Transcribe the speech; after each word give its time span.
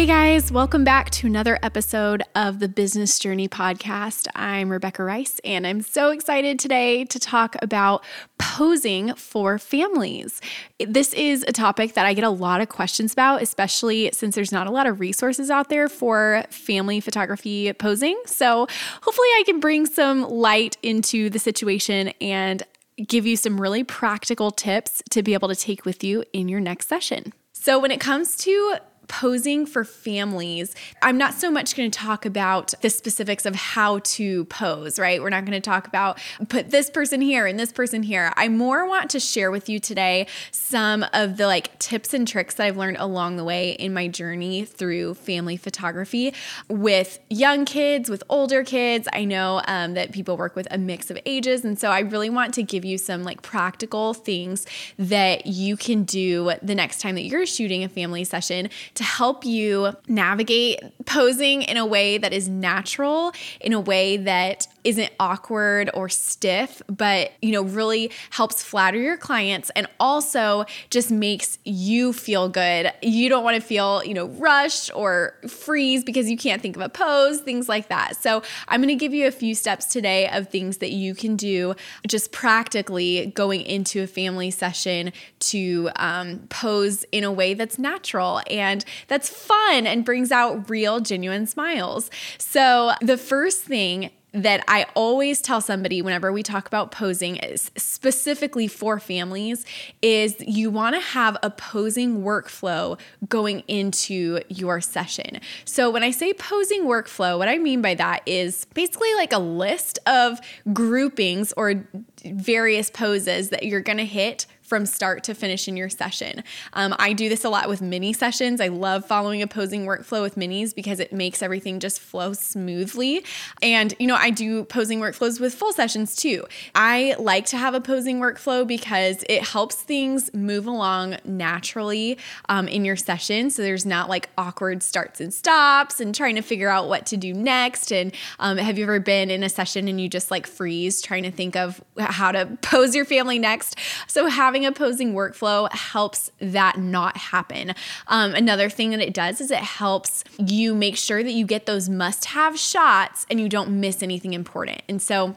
Hey 0.00 0.06
guys, 0.06 0.50
welcome 0.50 0.82
back 0.82 1.10
to 1.10 1.26
another 1.26 1.58
episode 1.62 2.22
of 2.34 2.58
the 2.58 2.68
Business 2.68 3.18
Journey 3.18 3.48
Podcast. 3.48 4.28
I'm 4.34 4.70
Rebecca 4.70 5.04
Rice, 5.04 5.42
and 5.44 5.66
I'm 5.66 5.82
so 5.82 6.08
excited 6.08 6.58
today 6.58 7.04
to 7.04 7.18
talk 7.18 7.54
about 7.60 8.02
posing 8.38 9.12
for 9.12 9.58
families. 9.58 10.40
This 10.78 11.12
is 11.12 11.44
a 11.46 11.52
topic 11.52 11.92
that 11.92 12.06
I 12.06 12.14
get 12.14 12.24
a 12.24 12.30
lot 12.30 12.62
of 12.62 12.70
questions 12.70 13.12
about, 13.12 13.42
especially 13.42 14.08
since 14.14 14.34
there's 14.34 14.52
not 14.52 14.66
a 14.66 14.70
lot 14.70 14.86
of 14.86 15.00
resources 15.00 15.50
out 15.50 15.68
there 15.68 15.86
for 15.86 16.44
family 16.48 17.00
photography 17.00 17.70
posing. 17.74 18.18
So, 18.24 18.68
hopefully, 19.02 19.28
I 19.36 19.42
can 19.44 19.60
bring 19.60 19.84
some 19.84 20.22
light 20.22 20.78
into 20.82 21.28
the 21.28 21.38
situation 21.38 22.08
and 22.22 22.62
give 23.06 23.26
you 23.26 23.36
some 23.36 23.60
really 23.60 23.84
practical 23.84 24.50
tips 24.50 25.02
to 25.10 25.22
be 25.22 25.34
able 25.34 25.48
to 25.48 25.54
take 25.54 25.84
with 25.84 26.02
you 26.02 26.24
in 26.32 26.48
your 26.48 26.60
next 26.60 26.88
session. 26.88 27.34
So, 27.52 27.78
when 27.78 27.90
it 27.90 28.00
comes 28.00 28.38
to 28.38 28.78
posing 29.10 29.66
for 29.66 29.84
families, 29.84 30.72
I'm 31.02 31.18
not 31.18 31.34
so 31.34 31.50
much 31.50 31.76
going 31.76 31.90
to 31.90 31.98
talk 31.98 32.24
about 32.24 32.72
the 32.80 32.88
specifics 32.88 33.44
of 33.44 33.56
how 33.56 33.98
to 33.98 34.44
pose, 34.44 35.00
right? 35.00 35.20
We're 35.20 35.30
not 35.30 35.44
going 35.44 35.60
to 35.60 35.60
talk 35.60 35.88
about 35.88 36.20
put 36.48 36.70
this 36.70 36.88
person 36.88 37.20
here 37.20 37.44
and 37.44 37.58
this 37.58 37.72
person 37.72 38.04
here. 38.04 38.32
I 38.36 38.46
more 38.46 38.86
want 38.86 39.10
to 39.10 39.20
share 39.20 39.50
with 39.50 39.68
you 39.68 39.80
today 39.80 40.28
some 40.52 41.04
of 41.12 41.38
the 41.38 41.48
like 41.48 41.76
tips 41.80 42.14
and 42.14 42.26
tricks 42.26 42.54
that 42.54 42.66
I've 42.66 42.76
learned 42.76 42.98
along 42.98 43.36
the 43.36 43.42
way 43.42 43.72
in 43.72 43.92
my 43.92 44.06
journey 44.06 44.64
through 44.64 45.14
family 45.14 45.56
photography 45.56 46.32
with 46.68 47.18
young 47.28 47.64
kids, 47.64 48.08
with 48.08 48.22
older 48.28 48.62
kids. 48.62 49.08
I 49.12 49.24
know 49.24 49.60
um, 49.66 49.94
that 49.94 50.12
people 50.12 50.36
work 50.36 50.54
with 50.54 50.68
a 50.70 50.78
mix 50.78 51.10
of 51.10 51.18
ages. 51.26 51.64
And 51.64 51.76
so 51.76 51.90
I 51.90 51.98
really 51.98 52.30
want 52.30 52.54
to 52.54 52.62
give 52.62 52.84
you 52.84 52.96
some 52.96 53.24
like 53.24 53.42
practical 53.42 54.14
things 54.14 54.66
that 54.98 55.46
you 55.46 55.76
can 55.76 56.04
do 56.04 56.52
the 56.62 56.76
next 56.76 57.00
time 57.00 57.16
that 57.16 57.24
you're 57.24 57.44
shooting 57.44 57.82
a 57.82 57.88
family 57.88 58.22
session 58.22 58.70
to 59.00 59.04
help 59.04 59.46
you 59.46 59.96
navigate 60.08 60.78
posing 61.06 61.62
in 61.62 61.78
a 61.78 61.86
way 61.86 62.18
that 62.18 62.34
is 62.34 62.50
natural, 62.50 63.32
in 63.58 63.72
a 63.72 63.80
way 63.80 64.18
that 64.18 64.66
isn't 64.84 65.10
awkward 65.18 65.90
or 65.94 66.10
stiff, 66.10 66.82
but 66.86 67.32
you 67.40 67.50
know, 67.50 67.62
really 67.62 68.10
helps 68.28 68.62
flatter 68.62 68.98
your 68.98 69.16
clients 69.16 69.70
and 69.70 69.86
also 69.98 70.66
just 70.90 71.10
makes 71.10 71.56
you 71.64 72.12
feel 72.12 72.50
good. 72.50 72.92
You 73.00 73.30
don't 73.30 73.42
want 73.42 73.54
to 73.54 73.62
feel, 73.62 74.04
you 74.04 74.12
know, 74.12 74.26
rushed 74.28 74.90
or 74.94 75.34
freeze 75.48 76.04
because 76.04 76.30
you 76.30 76.36
can't 76.36 76.60
think 76.60 76.76
of 76.76 76.82
a 76.82 76.90
pose, 76.90 77.40
things 77.40 77.70
like 77.70 77.88
that. 77.88 78.16
So, 78.16 78.42
I'm 78.68 78.80
going 78.80 78.88
to 78.88 79.02
give 79.02 79.14
you 79.14 79.26
a 79.26 79.30
few 79.30 79.54
steps 79.54 79.86
today 79.86 80.28
of 80.28 80.50
things 80.50 80.78
that 80.78 80.90
you 80.92 81.14
can 81.14 81.36
do 81.36 81.74
just 82.06 82.32
practically 82.32 83.32
going 83.34 83.62
into 83.62 84.02
a 84.02 84.06
family 84.06 84.50
session 84.50 85.12
to 85.38 85.88
um, 85.96 86.40
pose 86.50 87.04
in 87.12 87.24
a 87.24 87.32
way 87.32 87.54
that's 87.54 87.78
natural 87.78 88.42
and 88.50 88.84
that's 89.08 89.28
fun 89.28 89.86
and 89.86 90.04
brings 90.04 90.30
out 90.30 90.68
real, 90.70 91.00
genuine 91.00 91.46
smiles. 91.46 92.10
So, 92.38 92.92
the 93.00 93.16
first 93.16 93.62
thing 93.62 94.10
that 94.32 94.62
I 94.68 94.86
always 94.94 95.40
tell 95.40 95.60
somebody 95.60 96.02
whenever 96.02 96.32
we 96.32 96.42
talk 96.42 96.66
about 96.66 96.92
posing, 96.92 97.36
is 97.36 97.70
specifically 97.76 98.68
for 98.68 99.00
families, 99.00 99.64
is 100.02 100.36
you 100.40 100.70
want 100.70 100.94
to 100.94 101.00
have 101.00 101.36
a 101.42 101.50
posing 101.50 102.22
workflow 102.22 102.98
going 103.28 103.60
into 103.66 104.40
your 104.48 104.80
session. 104.80 105.40
So, 105.64 105.90
when 105.90 106.02
I 106.02 106.10
say 106.10 106.32
posing 106.32 106.84
workflow, 106.84 107.38
what 107.38 107.48
I 107.48 107.58
mean 107.58 107.82
by 107.82 107.94
that 107.94 108.22
is 108.26 108.66
basically 108.74 109.12
like 109.14 109.32
a 109.32 109.38
list 109.38 109.98
of 110.06 110.40
groupings 110.72 111.52
or 111.56 111.84
various 112.24 112.90
poses 112.90 113.50
that 113.50 113.64
you're 113.64 113.80
going 113.80 113.98
to 113.98 114.06
hit 114.06 114.46
from 114.70 114.86
start 114.86 115.24
to 115.24 115.34
finish 115.34 115.66
in 115.66 115.76
your 115.76 115.88
session. 115.88 116.44
Um, 116.74 116.94
I 117.00 117.12
do 117.12 117.28
this 117.28 117.44
a 117.44 117.48
lot 117.48 117.68
with 117.68 117.82
mini 117.82 118.12
sessions. 118.12 118.60
I 118.60 118.68
love 118.68 119.04
following 119.04 119.42
a 119.42 119.48
posing 119.48 119.84
workflow 119.84 120.22
with 120.22 120.36
minis 120.36 120.72
because 120.72 121.00
it 121.00 121.12
makes 121.12 121.42
everything 121.42 121.80
just 121.80 121.98
flow 121.98 122.34
smoothly. 122.34 123.24
And, 123.60 123.92
you 123.98 124.06
know, 124.06 124.14
I 124.14 124.30
do 124.30 124.62
posing 124.64 125.00
workflows 125.00 125.40
with 125.40 125.54
full 125.54 125.72
sessions 125.72 126.14
too. 126.14 126.44
I 126.72 127.16
like 127.18 127.46
to 127.46 127.56
have 127.56 127.74
a 127.74 127.80
posing 127.80 128.20
workflow 128.20 128.64
because 128.64 129.24
it 129.28 129.42
helps 129.42 129.74
things 129.74 130.32
move 130.32 130.68
along 130.68 131.16
naturally 131.24 132.16
um, 132.48 132.68
in 132.68 132.84
your 132.84 132.96
session. 132.96 133.50
So 133.50 133.62
there's 133.62 133.84
not 133.84 134.08
like 134.08 134.28
awkward 134.38 134.84
starts 134.84 135.20
and 135.20 135.34
stops 135.34 135.98
and 135.98 136.14
trying 136.14 136.36
to 136.36 136.42
figure 136.42 136.68
out 136.68 136.88
what 136.88 137.06
to 137.06 137.16
do 137.16 137.34
next. 137.34 137.92
And 137.92 138.12
um, 138.38 138.56
have 138.56 138.78
you 138.78 138.84
ever 138.84 139.00
been 139.00 139.32
in 139.32 139.42
a 139.42 139.48
session 139.48 139.88
and 139.88 140.00
you 140.00 140.08
just 140.08 140.30
like 140.30 140.46
freeze 140.46 141.02
trying 141.02 141.24
to 141.24 141.32
think 141.32 141.56
of 141.56 141.82
how 141.98 142.30
to 142.30 142.46
pose 142.62 142.94
your 142.94 143.04
family 143.04 143.40
next? 143.40 143.76
So 144.06 144.28
having 144.28 144.59
having 144.60 144.66
a 144.66 144.76
posing 144.76 145.14
workflow 145.14 145.72
helps 145.72 146.30
that 146.38 146.78
not 146.78 147.16
happen. 147.16 147.74
Um, 148.08 148.34
another 148.34 148.68
thing 148.68 148.90
that 148.90 149.00
it 149.00 149.14
does 149.14 149.40
is 149.40 149.50
it 149.50 149.58
helps 149.58 150.22
you 150.38 150.74
make 150.74 150.96
sure 150.96 151.22
that 151.22 151.32
you 151.32 151.46
get 151.46 151.66
those 151.66 151.88
must 151.88 152.26
have 152.26 152.58
shots 152.58 153.26
and 153.30 153.40
you 153.40 153.48
don't 153.48 153.80
miss 153.80 154.02
anything 154.02 154.34
important. 154.34 154.82
And 154.88 155.00
so, 155.00 155.36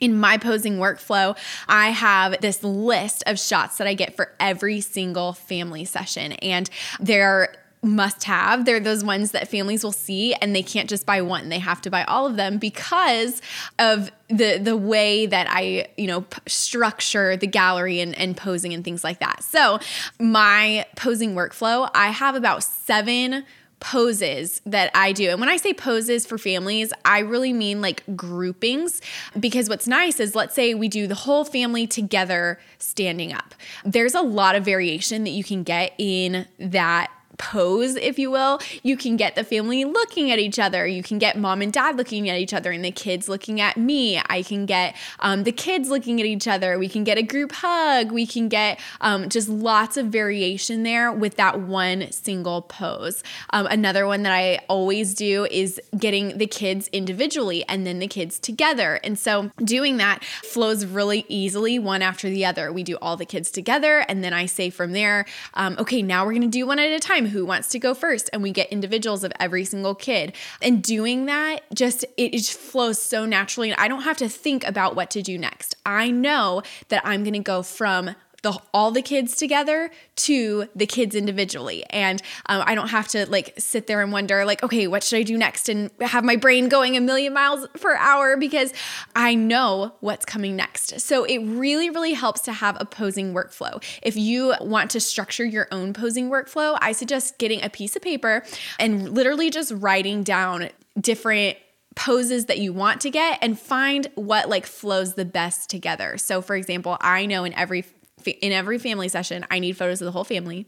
in 0.00 0.16
my 0.16 0.36
posing 0.38 0.76
workflow, 0.76 1.36
I 1.66 1.90
have 1.90 2.40
this 2.40 2.62
list 2.62 3.24
of 3.26 3.36
shots 3.36 3.78
that 3.78 3.88
I 3.88 3.94
get 3.94 4.14
for 4.14 4.32
every 4.38 4.80
single 4.80 5.32
family 5.32 5.84
session. 5.84 6.32
And 6.34 6.70
they're 7.00 7.52
must 7.82 8.24
have. 8.24 8.64
They're 8.64 8.80
those 8.80 9.04
ones 9.04 9.30
that 9.32 9.48
families 9.48 9.84
will 9.84 9.92
see 9.92 10.34
and 10.34 10.54
they 10.54 10.62
can't 10.62 10.88
just 10.88 11.06
buy 11.06 11.22
one. 11.22 11.48
They 11.48 11.58
have 11.58 11.80
to 11.82 11.90
buy 11.90 12.04
all 12.04 12.26
of 12.26 12.36
them 12.36 12.58
because 12.58 13.40
of 13.78 14.10
the 14.28 14.58
the 14.58 14.76
way 14.76 15.26
that 15.26 15.46
I, 15.48 15.88
you 15.96 16.06
know, 16.06 16.22
p- 16.22 16.40
structure 16.46 17.36
the 17.36 17.46
gallery 17.46 18.00
and, 18.00 18.16
and 18.18 18.36
posing 18.36 18.74
and 18.74 18.84
things 18.84 19.04
like 19.04 19.20
that. 19.20 19.42
So, 19.42 19.78
my 20.18 20.86
posing 20.96 21.34
workflow, 21.34 21.90
I 21.94 22.10
have 22.10 22.34
about 22.34 22.62
7 22.62 23.44
poses 23.80 24.60
that 24.66 24.90
I 24.94 25.12
do. 25.12 25.30
And 25.30 25.40
when 25.40 25.48
I 25.48 25.56
say 25.56 25.72
poses 25.72 26.26
for 26.26 26.38
families, 26.38 26.92
I 27.04 27.20
really 27.20 27.52
mean 27.52 27.80
like 27.80 28.02
groupings 28.16 29.00
because 29.38 29.68
what's 29.68 29.86
nice 29.86 30.20
is 30.20 30.34
let's 30.34 30.54
say 30.54 30.74
we 30.74 30.88
do 30.88 31.06
the 31.06 31.14
whole 31.14 31.44
family 31.44 31.86
together 31.86 32.58
standing 32.78 33.32
up. 33.32 33.54
There's 33.84 34.14
a 34.14 34.20
lot 34.20 34.56
of 34.56 34.64
variation 34.64 35.24
that 35.24 35.30
you 35.30 35.44
can 35.44 35.62
get 35.62 35.94
in 35.98 36.46
that 36.58 37.10
pose, 37.38 37.96
if 37.96 38.18
you 38.18 38.30
will, 38.30 38.60
you 38.82 38.96
can 38.96 39.16
get 39.16 39.34
the 39.34 39.44
family 39.44 39.84
looking 39.84 40.30
at 40.30 40.38
each 40.38 40.58
other. 40.58 40.86
You 40.86 41.02
can 41.02 41.18
get 41.18 41.38
mom 41.38 41.62
and 41.62 41.72
dad 41.72 41.96
looking 41.96 42.28
at 42.28 42.38
each 42.38 42.52
other 42.52 42.70
and 42.70 42.84
the 42.84 42.90
kids 42.90 43.28
looking 43.28 43.60
at 43.60 43.76
me. 43.76 44.20
I 44.28 44.42
can 44.42 44.66
get 44.66 44.96
um, 45.20 45.44
the 45.44 45.52
kids 45.52 45.88
looking 45.88 46.20
at 46.20 46.26
each 46.26 46.46
other. 46.46 46.78
We 46.78 46.88
can 46.88 47.04
get 47.04 47.16
a 47.16 47.22
group 47.22 47.52
hug. 47.52 48.12
We 48.12 48.26
can 48.26 48.48
get 48.48 48.78
um, 49.00 49.28
just 49.28 49.48
lots 49.48 49.96
of 49.96 50.06
variation 50.06 50.82
there 50.82 51.10
with 51.12 51.36
that 51.36 51.60
one 51.60 52.10
single 52.10 52.62
pose. 52.62 53.22
Um, 53.50 53.66
another 53.66 54.06
one 54.06 54.22
that 54.24 54.32
I 54.32 54.60
always 54.68 55.14
do 55.14 55.46
is 55.50 55.80
getting 55.96 56.38
the 56.38 56.46
kids 56.46 56.88
individually 56.88 57.64
and 57.68 57.86
then 57.86 58.00
the 58.00 58.08
kids 58.08 58.38
together. 58.38 59.00
And 59.04 59.18
so 59.18 59.50
doing 59.62 59.96
that 59.98 60.24
flows 60.24 60.84
really 60.84 61.24
easily 61.28 61.78
one 61.78 62.02
after 62.02 62.28
the 62.28 62.44
other. 62.44 62.72
We 62.72 62.82
do 62.82 62.96
all 63.00 63.16
the 63.16 63.26
kids 63.26 63.50
together 63.50 64.04
and 64.08 64.24
then 64.24 64.32
I 64.32 64.46
say 64.46 64.70
from 64.70 64.92
there, 64.92 65.24
um, 65.54 65.76
okay, 65.78 66.02
now 66.02 66.24
we're 66.24 66.32
going 66.32 66.42
to 66.42 66.48
do 66.48 66.66
one 66.66 66.78
at 66.78 66.90
a 66.90 66.98
time 66.98 67.27
who 67.28 67.46
wants 67.46 67.68
to 67.68 67.78
go 67.78 67.94
first 67.94 68.30
and 68.32 68.42
we 68.42 68.50
get 68.50 68.70
individuals 68.70 69.24
of 69.24 69.32
every 69.38 69.64
single 69.64 69.94
kid. 69.94 70.34
And 70.60 70.82
doing 70.82 71.26
that 71.26 71.62
just 71.74 72.04
it 72.16 72.32
just 72.32 72.54
flows 72.54 73.00
so 73.00 73.24
naturally 73.24 73.70
and 73.70 73.80
i 73.80 73.88
don't 73.88 74.02
have 74.02 74.16
to 74.16 74.28
think 74.28 74.66
about 74.66 74.96
what 74.96 75.10
to 75.10 75.22
do 75.22 75.38
next. 75.38 75.76
I 75.86 76.10
know 76.10 76.62
that 76.88 77.02
i'm 77.04 77.22
going 77.22 77.34
to 77.34 77.40
go 77.40 77.62
from 77.62 78.14
the 78.52 78.58
all 78.72 78.90
the 78.90 79.02
kids 79.02 79.36
together 79.36 79.90
to 80.16 80.68
the 80.74 80.86
kids 80.86 81.14
individually. 81.14 81.84
And 81.90 82.22
um, 82.46 82.62
i 82.66 82.74
don't 82.74 82.88
have 82.88 83.08
to 83.08 83.28
like 83.30 83.54
sit 83.58 83.86
there 83.86 84.02
and 84.02 84.12
wonder 84.12 84.44
like 84.44 84.62
okay 84.62 84.86
what 84.86 85.02
should 85.02 85.18
i 85.18 85.22
do 85.22 85.36
next? 85.36 85.68
And 85.68 85.90
have 86.00 86.24
my 86.24 86.36
brain 86.36 86.68
going 86.68 86.96
a 86.96 87.00
million 87.00 87.32
miles 87.32 87.66
per 87.80 87.96
hour 87.96 88.36
because 88.36 88.72
i 89.14 89.34
know 89.34 89.92
what's 90.00 90.24
coming 90.24 90.56
next. 90.56 91.00
So 91.00 91.24
it 91.24 91.38
really 91.38 91.90
really 91.90 92.14
helps 92.14 92.40
to 92.42 92.52
have 92.52 92.76
a 92.80 92.84
posing 92.84 93.34
workflow. 93.34 93.82
If 94.02 94.16
you 94.16 94.54
want 94.60 94.90
to 94.92 95.00
structure 95.00 95.44
your 95.44 95.68
own 95.70 95.92
posing 95.92 96.30
workflow 96.30 96.78
i 96.80 96.92
suggest 96.92 97.38
getting 97.38 97.62
a 97.62 97.68
piece 97.68 97.96
of 97.96 98.02
paper 98.02 98.44
and 98.78 99.10
literally 99.10 99.50
just 99.50 99.72
writing 99.74 100.22
down 100.22 100.70
different 101.00 101.56
poses 101.98 102.46
that 102.46 102.58
you 102.58 102.72
want 102.72 103.00
to 103.00 103.10
get 103.10 103.40
and 103.42 103.58
find 103.58 104.06
what 104.14 104.48
like 104.48 104.66
flows 104.66 105.14
the 105.14 105.24
best 105.24 105.68
together. 105.68 106.16
So 106.16 106.40
for 106.40 106.54
example, 106.54 106.96
I 107.00 107.26
know 107.26 107.42
in 107.42 107.52
every 107.54 107.82
in 108.26 108.52
every 108.52 108.78
family 108.78 109.08
session, 109.08 109.46
I 109.50 109.58
need 109.58 109.76
photos 109.76 110.00
of 110.00 110.06
the 110.06 110.12
whole 110.12 110.24
family. 110.24 110.66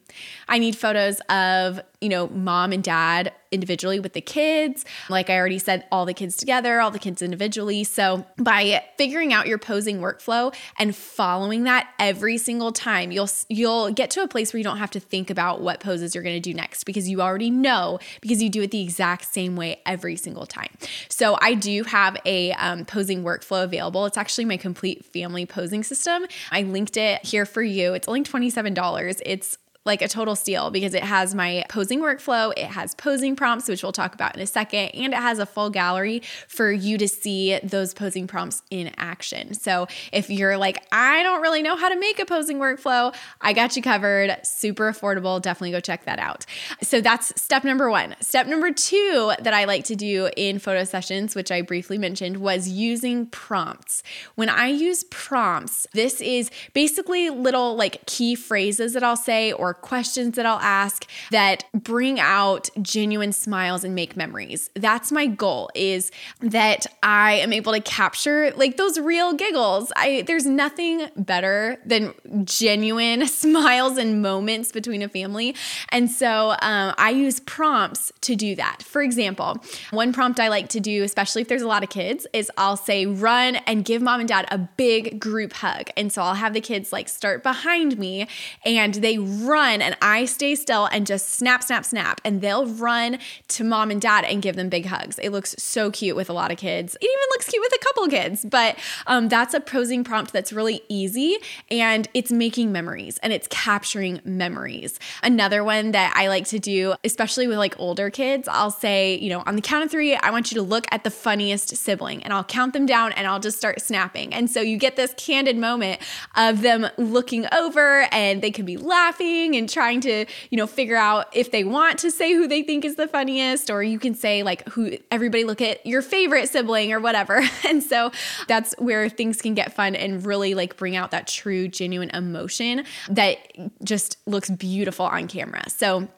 I 0.49 0.58
need 0.58 0.76
photos 0.76 1.20
of, 1.29 1.81
you 2.00 2.08
know, 2.08 2.29
mom 2.29 2.73
and 2.73 2.82
dad 2.82 3.32
individually 3.50 4.00
with 4.00 4.12
the 4.12 4.20
kids. 4.20 4.85
Like 5.08 5.31
I 5.31 5.37
already 5.37 5.58
said, 5.58 5.85
all 5.91 6.06
the 6.06 6.14
kids 6.14 6.37
together, 6.37 6.81
all 6.81 6.91
the 6.91 6.99
kids 6.99 7.23
individually. 7.23 7.85
So 7.85 8.25
by 8.38 8.85
figuring 8.97 9.32
out 9.32 9.47
your 9.47 9.58
posing 9.58 9.99
workflow 9.99 10.55
and 10.79 10.94
following 10.94 11.64
that 11.64 11.88
every 11.99 12.38
single 12.38 12.73
time, 12.73 13.11
you'll 13.11 13.31
you'll 13.49 13.93
get 13.93 14.11
to 14.12 14.23
a 14.23 14.29
place 14.29 14.52
where 14.52 14.58
you 14.58 14.64
don't 14.64 14.79
have 14.79 14.91
to 14.93 15.00
think 15.00 15.31
about 15.31 15.61
what 15.61 15.81
poses 15.81 16.14
you're 16.14 16.25
going 16.25 16.37
to 16.37 16.41
do 16.41 16.55
next 16.55 16.85
because 16.85 17.08
you 17.08 17.20
already 17.20 17.50
know 17.50 17.99
because 18.20 18.43
you 18.43 18.49
do 18.49 18.62
it 18.62 18.70
the 18.70 18.82
exact 18.82 19.25
same 19.32 19.56
way 19.56 19.81
every 19.87 20.17
single 20.17 20.46
time. 20.46 20.70
So 21.08 21.37
I 21.41 21.55
do 21.55 21.85
have 21.85 22.17
a 22.25 22.53
um, 22.53 22.85
posing 22.85 23.25
workflow 23.25 23.64
available. 23.64 24.06
It's 24.06 24.19
actually 24.19 24.44
my 24.44 24.56
complete 24.56 25.05
family 25.05 25.46
posing 25.46 25.82
system. 25.82 26.26
I 26.50 26.62
linked 26.62 26.96
it 26.96 27.25
here 27.25 27.46
for 27.46 27.62
you. 27.62 27.94
It's 27.94 28.08
only 28.08 28.23
$27. 28.23 29.20
It's 29.25 29.58
like 29.87 30.03
a 30.03 30.09
total 30.09 30.37
steal 30.37 30.71
because 30.71 30.93
it 30.93 31.03
has 31.03 31.35
my 31.35 31.65
posing 31.71 32.00
workflow, 32.00 32.53
it 32.56 32.67
has 32.67 32.94
posing 32.94 33.35
prompts, 33.35 33.67
which 33.67 33.82
we'll 33.82 33.93
talk 33.93 34.15
about 34.15 34.37
in 34.37 34.43
a 34.43 34.47
second, 34.47 34.91
and 34.91 35.15
it 35.15 35.17
has 35.17 35.38
a 35.38 35.47
full 35.47 35.71
gallery 35.71 36.21
for 36.49 36.71
you 36.71 36.99
to 36.99 37.09
see 37.09 37.59
those 37.62 37.94
posing 37.94 38.27
prompts 38.27 38.62
in 38.71 38.93
action. 38.99 39.55
So 39.55 39.88
if 40.12 40.29
you're 40.29 40.59
like, 40.59 40.85
I 40.93 41.23
don't 41.23 41.41
really 41.41 41.62
know 41.62 41.77
how 41.77 41.88
to 41.88 41.99
make 41.99 42.19
a 42.19 42.27
posing 42.27 42.59
workflow, 42.59 43.15
I 43.41 43.55
got 43.55 43.75
you 43.75 43.82
covered. 43.82 44.37
Super 44.43 44.93
affordable. 44.93 45.41
Definitely 45.41 45.71
go 45.71 45.81
check 45.81 46.05
that 46.05 46.19
out. 46.19 46.44
So 46.82 47.00
that's 47.00 47.41
step 47.41 47.65
number 47.65 47.91
one. 47.91 48.17
Step 48.21 48.47
number 48.47 48.71
two 48.73 49.32
that 49.41 49.55
I 49.55 49.65
like 49.65 49.85
to 49.85 49.97
do 49.97 50.31
in 50.37 50.59
photo 50.59 50.85
sessions, 50.85 51.35
which 51.35 51.50
I 51.50 51.62
briefly 51.62 51.97
mentioned, 51.97 52.37
was 52.37 52.69
using 52.69 53.27
prompts. 53.27 54.03
When 54.35 54.50
I 54.50 54.69
use 54.69 55.05
prompts, 55.05 55.87
this 55.94 56.21
is 56.21 56.50
basically 56.75 57.31
little 57.31 57.77
like 57.77 58.05
key 58.06 58.35
phrases 58.35 58.93
that 58.93 59.03
I'll 59.03 59.17
say 59.17 59.53
or 59.53 59.69
or 59.70 59.75
questions 59.75 60.34
that 60.34 60.44
I'll 60.44 60.58
ask 60.58 61.06
that 61.31 61.64
bring 61.72 62.19
out 62.19 62.69
genuine 62.82 63.32
smiles 63.32 63.84
and 63.84 63.94
make 63.94 64.17
memories. 64.17 64.69
That's 64.75 65.12
my 65.12 65.26
goal 65.26 65.70
is 65.76 66.11
that 66.40 66.87
I 67.05 67.34
am 67.34 67.52
able 67.52 67.72
to 67.72 67.81
capture 67.81 68.50
like 68.56 68.76
those 68.76 68.99
real 68.99 69.32
giggles. 69.32 69.93
I 69.94 70.25
there's 70.26 70.44
nothing 70.44 71.08
better 71.17 71.78
than 71.87 72.14
genuine 72.44 73.26
smiles 73.28 73.96
and 73.96 74.20
moments 74.20 74.72
between 74.72 75.02
a 75.02 75.08
family. 75.08 75.55
And 75.90 76.11
so 76.11 76.56
um, 76.62 76.94
I 76.99 77.11
use 77.11 77.38
prompts 77.40 78.12
to 78.22 78.34
do 78.34 78.56
that. 78.56 78.82
For 78.82 79.02
example, 79.02 79.56
one 79.93 80.12
prompt 80.12 80.40
I 80.40 80.49
like 80.49 80.69
to 80.70 80.81
do, 80.81 81.05
especially 81.05 81.43
if 81.43 81.49
there's 81.49 81.62
a 81.62 81.69
lot 81.69 81.84
of 81.84 81.90
kids, 81.90 82.26
is 82.32 82.50
I'll 82.56 82.76
say 82.76 83.06
run 83.06 83.56
and 83.69 83.84
give 83.84 84.02
mom 84.02 84.19
and 84.19 84.28
dad 84.28 84.46
a 84.50 84.58
big 84.58 85.20
group 85.20 85.52
hug. 85.52 85.90
And 85.96 86.12
so 86.12 86.22
I'll 86.22 86.34
have 86.34 86.55
the 86.55 86.61
kids 86.61 86.93
like 86.93 87.08
start 87.08 87.44
behind 87.44 87.99
me 87.99 88.26
and 88.64 88.94
they 88.94 89.17
run 89.19 89.59
run 89.60 89.82
and 89.82 89.96
I 90.00 90.24
stay 90.24 90.54
still 90.54 90.86
and 90.86 91.06
just 91.06 91.28
snap, 91.28 91.62
snap, 91.62 91.84
snap. 91.84 92.20
And 92.24 92.40
they'll 92.40 92.66
run 92.66 93.18
to 93.48 93.64
mom 93.64 93.90
and 93.90 94.00
dad 94.00 94.24
and 94.24 94.40
give 94.40 94.56
them 94.56 94.68
big 94.68 94.86
hugs. 94.86 95.18
It 95.18 95.30
looks 95.30 95.54
so 95.58 95.90
cute 95.90 96.16
with 96.16 96.30
a 96.30 96.32
lot 96.32 96.50
of 96.50 96.58
kids. 96.58 96.96
It 97.00 97.04
even 97.04 97.26
looks 97.32 97.48
cute 97.48 97.62
with 97.62 97.72
a 97.74 97.84
couple 97.84 98.08
kids. 98.08 98.44
But 98.44 98.78
um, 99.06 99.28
that's 99.28 99.54
a 99.54 99.60
posing 99.60 100.02
prompt 100.04 100.32
that's 100.32 100.52
really 100.52 100.82
easy 100.88 101.36
and 101.70 102.08
it's 102.14 102.32
making 102.32 102.72
memories 102.72 103.18
and 103.22 103.32
it's 103.32 103.46
capturing 103.48 104.20
memories. 104.24 104.98
Another 105.22 105.62
one 105.62 105.92
that 105.92 106.12
I 106.16 106.28
like 106.28 106.46
to 106.46 106.58
do, 106.58 106.94
especially 107.04 107.46
with 107.46 107.58
like 107.58 107.78
older 107.78 108.10
kids, 108.10 108.48
I'll 108.48 108.70
say, 108.70 109.16
you 109.16 109.28
know, 109.28 109.42
on 109.46 109.56
the 109.56 109.62
count 109.62 109.84
of 109.84 109.90
three, 109.90 110.14
I 110.14 110.30
want 110.30 110.50
you 110.50 110.56
to 110.56 110.62
look 110.62 110.86
at 110.90 111.04
the 111.04 111.10
funniest 111.10 111.76
sibling 111.76 112.22
and 112.22 112.32
I'll 112.32 112.44
count 112.44 112.72
them 112.72 112.86
down 112.86 113.12
and 113.12 113.26
I'll 113.26 113.40
just 113.40 113.58
start 113.58 113.80
snapping. 113.80 114.32
And 114.32 114.50
so 114.50 114.60
you 114.60 114.76
get 114.78 114.96
this 114.96 115.12
candid 115.16 115.56
moment 115.56 116.00
of 116.36 116.62
them 116.62 116.86
looking 116.96 117.46
over 117.52 118.06
and 118.12 118.40
they 118.40 118.50
could 118.50 118.66
be 118.66 118.76
laughing 118.76 119.50
and 119.56 119.69
trying 119.69 120.00
to, 120.02 120.26
you 120.50 120.56
know, 120.56 120.67
figure 120.67 120.97
out 120.97 121.26
if 121.32 121.50
they 121.50 121.64
want 121.64 121.99
to 122.00 122.11
say 122.11 122.32
who 122.32 122.47
they 122.47 122.62
think 122.62 122.85
is 122.85 122.97
the 122.97 123.08
funniest, 123.08 123.70
or 123.70 123.82
you 123.82 123.99
can 123.99 124.14
say, 124.14 124.43
like, 124.43 124.69
who 124.69 124.97
everybody 125.11 125.44
look 125.44 125.61
at 125.61 125.85
your 125.87 126.02
favorite 126.02 126.49
sibling 126.49 126.93
or 126.93 127.00
whatever. 127.00 127.43
And 127.70 127.82
so 127.85 128.11
that's 128.49 128.75
where 128.79 129.08
things 129.08 129.41
can 129.41 129.55
get 129.55 129.73
fun 129.73 129.94
and 129.94 130.26
really 130.26 130.55
like 130.55 130.76
bring 130.76 130.97
out 130.97 131.12
that 131.12 131.29
true, 131.29 131.69
genuine 131.69 132.11
emotion 132.11 132.85
that 133.11 133.37
just 133.85 134.17
looks 134.26 134.50
beautiful 134.50 135.06
on 135.06 135.29
camera. 135.29 135.69
So, 135.69 136.08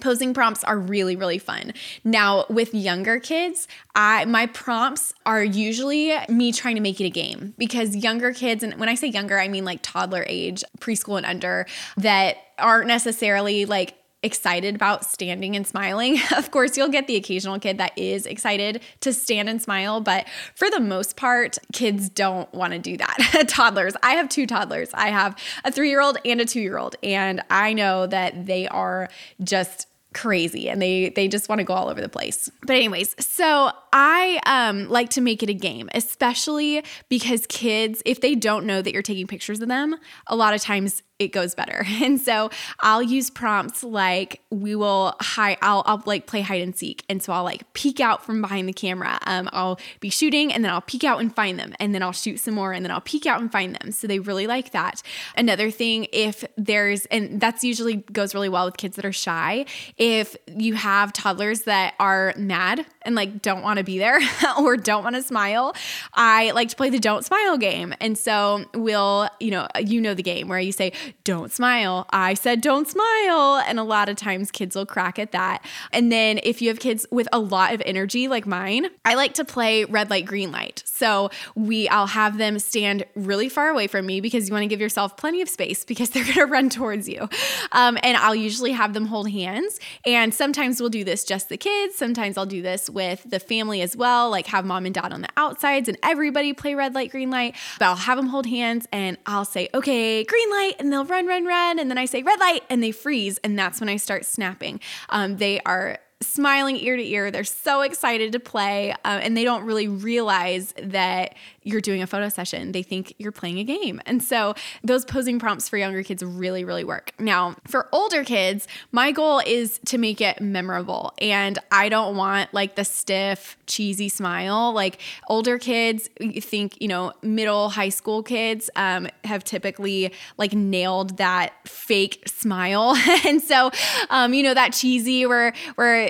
posing 0.00 0.32
prompts 0.32 0.62
are 0.64 0.78
really 0.78 1.16
really 1.16 1.38
fun. 1.38 1.72
Now 2.04 2.44
with 2.48 2.74
younger 2.74 3.18
kids 3.18 3.66
i 3.94 4.24
my 4.24 4.46
prompts 4.46 5.12
are 5.26 5.42
usually 5.42 6.12
me 6.28 6.52
trying 6.52 6.76
to 6.76 6.80
make 6.80 7.00
it 7.00 7.04
a 7.04 7.10
game 7.10 7.54
because 7.58 7.96
younger 7.96 8.32
kids 8.32 8.62
and 8.62 8.74
when 8.78 8.88
i 8.88 8.94
say 8.94 9.08
younger 9.08 9.38
i 9.38 9.48
mean 9.48 9.64
like 9.64 9.80
toddler 9.82 10.24
age 10.28 10.62
preschool 10.78 11.16
and 11.16 11.26
under 11.26 11.66
that 11.96 12.36
aren't 12.58 12.86
necessarily 12.86 13.64
like 13.64 13.94
excited 14.22 14.74
about 14.74 15.04
standing 15.04 15.56
and 15.56 15.66
smiling. 15.66 16.18
Of 16.40 16.50
course, 16.50 16.76
you'll 16.76 16.88
get 16.88 17.06
the 17.06 17.16
occasional 17.16 17.58
kid 17.58 17.78
that 17.78 17.96
is 17.98 18.24
excited 18.24 18.80
to 19.00 19.12
stand 19.12 19.48
and 19.48 19.60
smile, 19.60 20.00
but 20.00 20.26
for 20.54 20.70
the 20.70 20.80
most 20.80 21.16
part, 21.16 21.58
kids 21.72 22.08
don't 22.08 22.52
want 22.54 22.72
to 22.72 22.78
do 22.78 22.96
that. 22.96 23.44
toddlers. 23.48 23.94
I 24.02 24.12
have 24.12 24.28
two 24.28 24.46
toddlers. 24.46 24.90
I 24.94 25.08
have 25.08 25.36
a 25.64 25.70
3-year-old 25.70 26.18
and 26.24 26.40
a 26.40 26.44
2-year-old, 26.44 26.96
and 27.02 27.42
I 27.50 27.72
know 27.72 28.06
that 28.06 28.46
they 28.46 28.68
are 28.68 29.08
just 29.42 29.86
crazy 30.12 30.68
and 30.68 30.82
they 30.82 31.10
they 31.10 31.28
just 31.28 31.48
want 31.48 31.60
to 31.60 31.64
go 31.64 31.74
all 31.74 31.88
over 31.88 32.00
the 32.00 32.08
place. 32.08 32.50
But 32.66 32.76
anyways, 32.76 33.14
so 33.24 33.70
I 33.92 34.40
um 34.46 34.88
like 34.88 35.10
to 35.10 35.20
make 35.20 35.42
it 35.42 35.48
a 35.48 35.54
game, 35.54 35.88
especially 35.94 36.82
because 37.08 37.46
kids 37.46 38.02
if 38.04 38.20
they 38.20 38.34
don't 38.34 38.66
know 38.66 38.82
that 38.82 38.92
you're 38.92 39.02
taking 39.02 39.26
pictures 39.26 39.60
of 39.60 39.68
them, 39.68 39.96
a 40.26 40.36
lot 40.36 40.54
of 40.54 40.60
times 40.60 41.02
it 41.20 41.28
goes 41.28 41.54
better. 41.54 41.86
And 42.00 42.18
so 42.18 42.50
I'll 42.80 43.02
use 43.02 43.28
prompts 43.28 43.84
like 43.84 44.40
we 44.50 44.74
will 44.74 45.14
hide, 45.20 45.58
I'll, 45.60 45.82
I'll 45.84 46.02
like 46.06 46.26
play 46.26 46.40
hide 46.40 46.62
and 46.62 46.74
seek. 46.74 47.04
And 47.10 47.22
so 47.22 47.30
I'll 47.32 47.44
like 47.44 47.70
peek 47.74 48.00
out 48.00 48.24
from 48.24 48.40
behind 48.40 48.66
the 48.66 48.72
camera. 48.72 49.18
Um, 49.26 49.50
I'll 49.52 49.78
be 50.00 50.08
shooting 50.08 50.50
and 50.50 50.64
then 50.64 50.72
I'll 50.72 50.80
peek 50.80 51.04
out 51.04 51.20
and 51.20 51.34
find 51.34 51.58
them. 51.58 51.74
And 51.78 51.94
then 51.94 52.02
I'll 52.02 52.12
shoot 52.12 52.40
some 52.40 52.54
more 52.54 52.72
and 52.72 52.82
then 52.82 52.90
I'll 52.90 53.02
peek 53.02 53.26
out 53.26 53.38
and 53.40 53.52
find 53.52 53.76
them. 53.76 53.92
So 53.92 54.06
they 54.06 54.18
really 54.18 54.46
like 54.46 54.72
that. 54.72 55.02
Another 55.36 55.70
thing, 55.70 56.06
if 56.10 56.42
there's, 56.56 57.04
and 57.06 57.38
that's 57.38 57.62
usually 57.62 57.96
goes 57.96 58.34
really 58.34 58.48
well 58.48 58.64
with 58.64 58.78
kids 58.78 58.96
that 58.96 59.04
are 59.04 59.12
shy. 59.12 59.66
If 59.98 60.36
you 60.46 60.74
have 60.74 61.12
toddlers 61.12 61.62
that 61.62 61.94
are 62.00 62.32
mad 62.38 62.86
and 63.02 63.14
like 63.14 63.42
don't 63.42 63.62
want 63.62 63.78
to 63.78 63.84
be 63.84 63.98
there 63.98 64.20
or 64.58 64.78
don't 64.78 65.04
want 65.04 65.16
to 65.16 65.22
smile, 65.22 65.74
I 66.14 66.52
like 66.52 66.70
to 66.70 66.76
play 66.76 66.88
the 66.88 66.98
don't 66.98 67.26
smile 67.26 67.58
game. 67.58 67.94
And 68.00 68.16
so 68.16 68.64
we'll, 68.74 69.28
you 69.38 69.50
know, 69.50 69.68
you 69.78 70.00
know 70.00 70.14
the 70.14 70.22
game 70.22 70.48
where 70.48 70.58
you 70.58 70.72
say, 70.72 70.92
don't 71.24 71.52
smile. 71.52 72.06
I 72.10 72.34
said, 72.34 72.60
don't 72.60 72.88
smile. 72.88 73.62
And 73.66 73.78
a 73.78 73.84
lot 73.84 74.08
of 74.08 74.16
times 74.16 74.50
kids 74.50 74.76
will 74.76 74.86
crack 74.86 75.18
at 75.18 75.32
that. 75.32 75.64
And 75.92 76.10
then 76.10 76.40
if 76.42 76.60
you 76.62 76.68
have 76.68 76.80
kids 76.80 77.06
with 77.10 77.28
a 77.32 77.38
lot 77.38 77.74
of 77.74 77.82
energy 77.84 78.28
like 78.28 78.46
mine, 78.46 78.86
I 79.04 79.14
like 79.14 79.34
to 79.34 79.44
play 79.44 79.84
red 79.84 80.10
light, 80.10 80.26
green 80.26 80.52
light. 80.52 80.82
So 80.86 81.30
we, 81.54 81.88
I'll 81.88 82.06
have 82.06 82.38
them 82.38 82.58
stand 82.58 83.04
really 83.14 83.48
far 83.48 83.68
away 83.68 83.86
from 83.86 84.06
me 84.06 84.20
because 84.20 84.48
you 84.48 84.52
want 84.52 84.62
to 84.62 84.68
give 84.68 84.80
yourself 84.80 85.16
plenty 85.16 85.40
of 85.40 85.48
space 85.48 85.84
because 85.84 86.10
they're 86.10 86.24
going 86.24 86.34
to 86.36 86.46
run 86.46 86.68
towards 86.68 87.08
you. 87.08 87.28
Um, 87.72 87.98
and 88.02 88.16
I'll 88.16 88.34
usually 88.34 88.72
have 88.72 88.94
them 88.94 89.06
hold 89.06 89.30
hands. 89.30 89.78
And 90.04 90.32
sometimes 90.34 90.80
we'll 90.80 90.90
do 90.90 91.04
this 91.04 91.24
just 91.24 91.48
the 91.48 91.56
kids. 91.56 91.94
Sometimes 91.96 92.36
I'll 92.36 92.46
do 92.46 92.62
this 92.62 92.88
with 92.88 93.24
the 93.28 93.40
family 93.40 93.80
as 93.82 93.96
well, 93.96 94.30
like 94.30 94.46
have 94.46 94.64
mom 94.64 94.86
and 94.86 94.94
dad 94.94 95.12
on 95.12 95.22
the 95.22 95.28
outsides 95.36 95.88
and 95.88 95.98
everybody 96.02 96.52
play 96.52 96.74
red 96.74 96.94
light, 96.94 97.10
green 97.10 97.30
light. 97.30 97.56
But 97.78 97.86
I'll 97.86 97.96
have 97.96 98.16
them 98.16 98.28
hold 98.28 98.46
hands 98.46 98.86
and 98.92 99.16
I'll 99.26 99.44
say, 99.44 99.68
okay, 99.74 100.24
green 100.24 100.50
light. 100.50 100.74
And 100.78 100.92
they'll 100.92 100.99
they'll 101.00 101.16
run, 101.16 101.26
run, 101.26 101.44
run. 101.44 101.78
And 101.78 101.90
then 101.90 101.98
I 101.98 102.04
say 102.04 102.22
red 102.22 102.40
light 102.40 102.64
and 102.68 102.82
they 102.82 102.92
freeze. 102.92 103.38
And 103.38 103.58
that's 103.58 103.80
when 103.80 103.88
I 103.88 103.96
start 103.96 104.24
snapping. 104.24 104.80
Um, 105.08 105.36
they 105.36 105.60
are 105.60 105.98
smiling 106.22 106.76
ear 106.76 106.96
to 106.96 107.06
ear. 107.06 107.30
They're 107.30 107.44
so 107.44 107.82
excited 107.82 108.32
to 108.32 108.40
play, 108.40 108.92
uh, 108.92 109.20
and 109.22 109.36
they 109.36 109.44
don't 109.44 109.64
really 109.64 109.88
realize 109.88 110.74
that 110.82 111.34
you're 111.62 111.80
doing 111.80 112.02
a 112.02 112.06
photo 112.06 112.28
session. 112.28 112.72
They 112.72 112.82
think 112.82 113.14
you're 113.18 113.32
playing 113.32 113.58
a 113.58 113.64
game. 113.64 114.00
And 114.06 114.22
so 114.22 114.54
those 114.82 115.04
posing 115.04 115.38
prompts 115.38 115.68
for 115.68 115.76
younger 115.76 116.02
kids 116.02 116.22
really, 116.22 116.64
really 116.64 116.84
work. 116.84 117.12
Now, 117.18 117.56
for 117.66 117.88
older 117.92 118.24
kids, 118.24 118.66
my 118.92 119.12
goal 119.12 119.42
is 119.44 119.78
to 119.86 119.98
make 119.98 120.20
it 120.20 120.40
memorable. 120.40 121.12
And 121.18 121.58
I 121.70 121.88
don't 121.88 122.16
want 122.16 122.52
like 122.54 122.76
the 122.76 122.84
stiff, 122.84 123.58
cheesy 123.66 124.08
smile. 124.08 124.72
Like 124.72 125.00
older 125.28 125.58
kids, 125.58 126.08
think, 126.40 126.80
you 126.80 126.88
know, 126.88 127.12
middle 127.22 127.68
high 127.68 127.90
school 127.90 128.22
kids 128.22 128.70
um, 128.76 129.08
have 129.24 129.44
typically 129.44 130.12
like 130.38 130.54
nailed 130.54 131.18
that 131.18 131.52
fake 131.68 132.22
smile. 132.26 132.96
and 133.26 133.42
so, 133.42 133.70
um, 134.08 134.32
you 134.32 134.42
know, 134.42 134.54
that 134.54 134.72
cheesy 134.72 135.26
where, 135.26 135.52
where, 135.74 136.09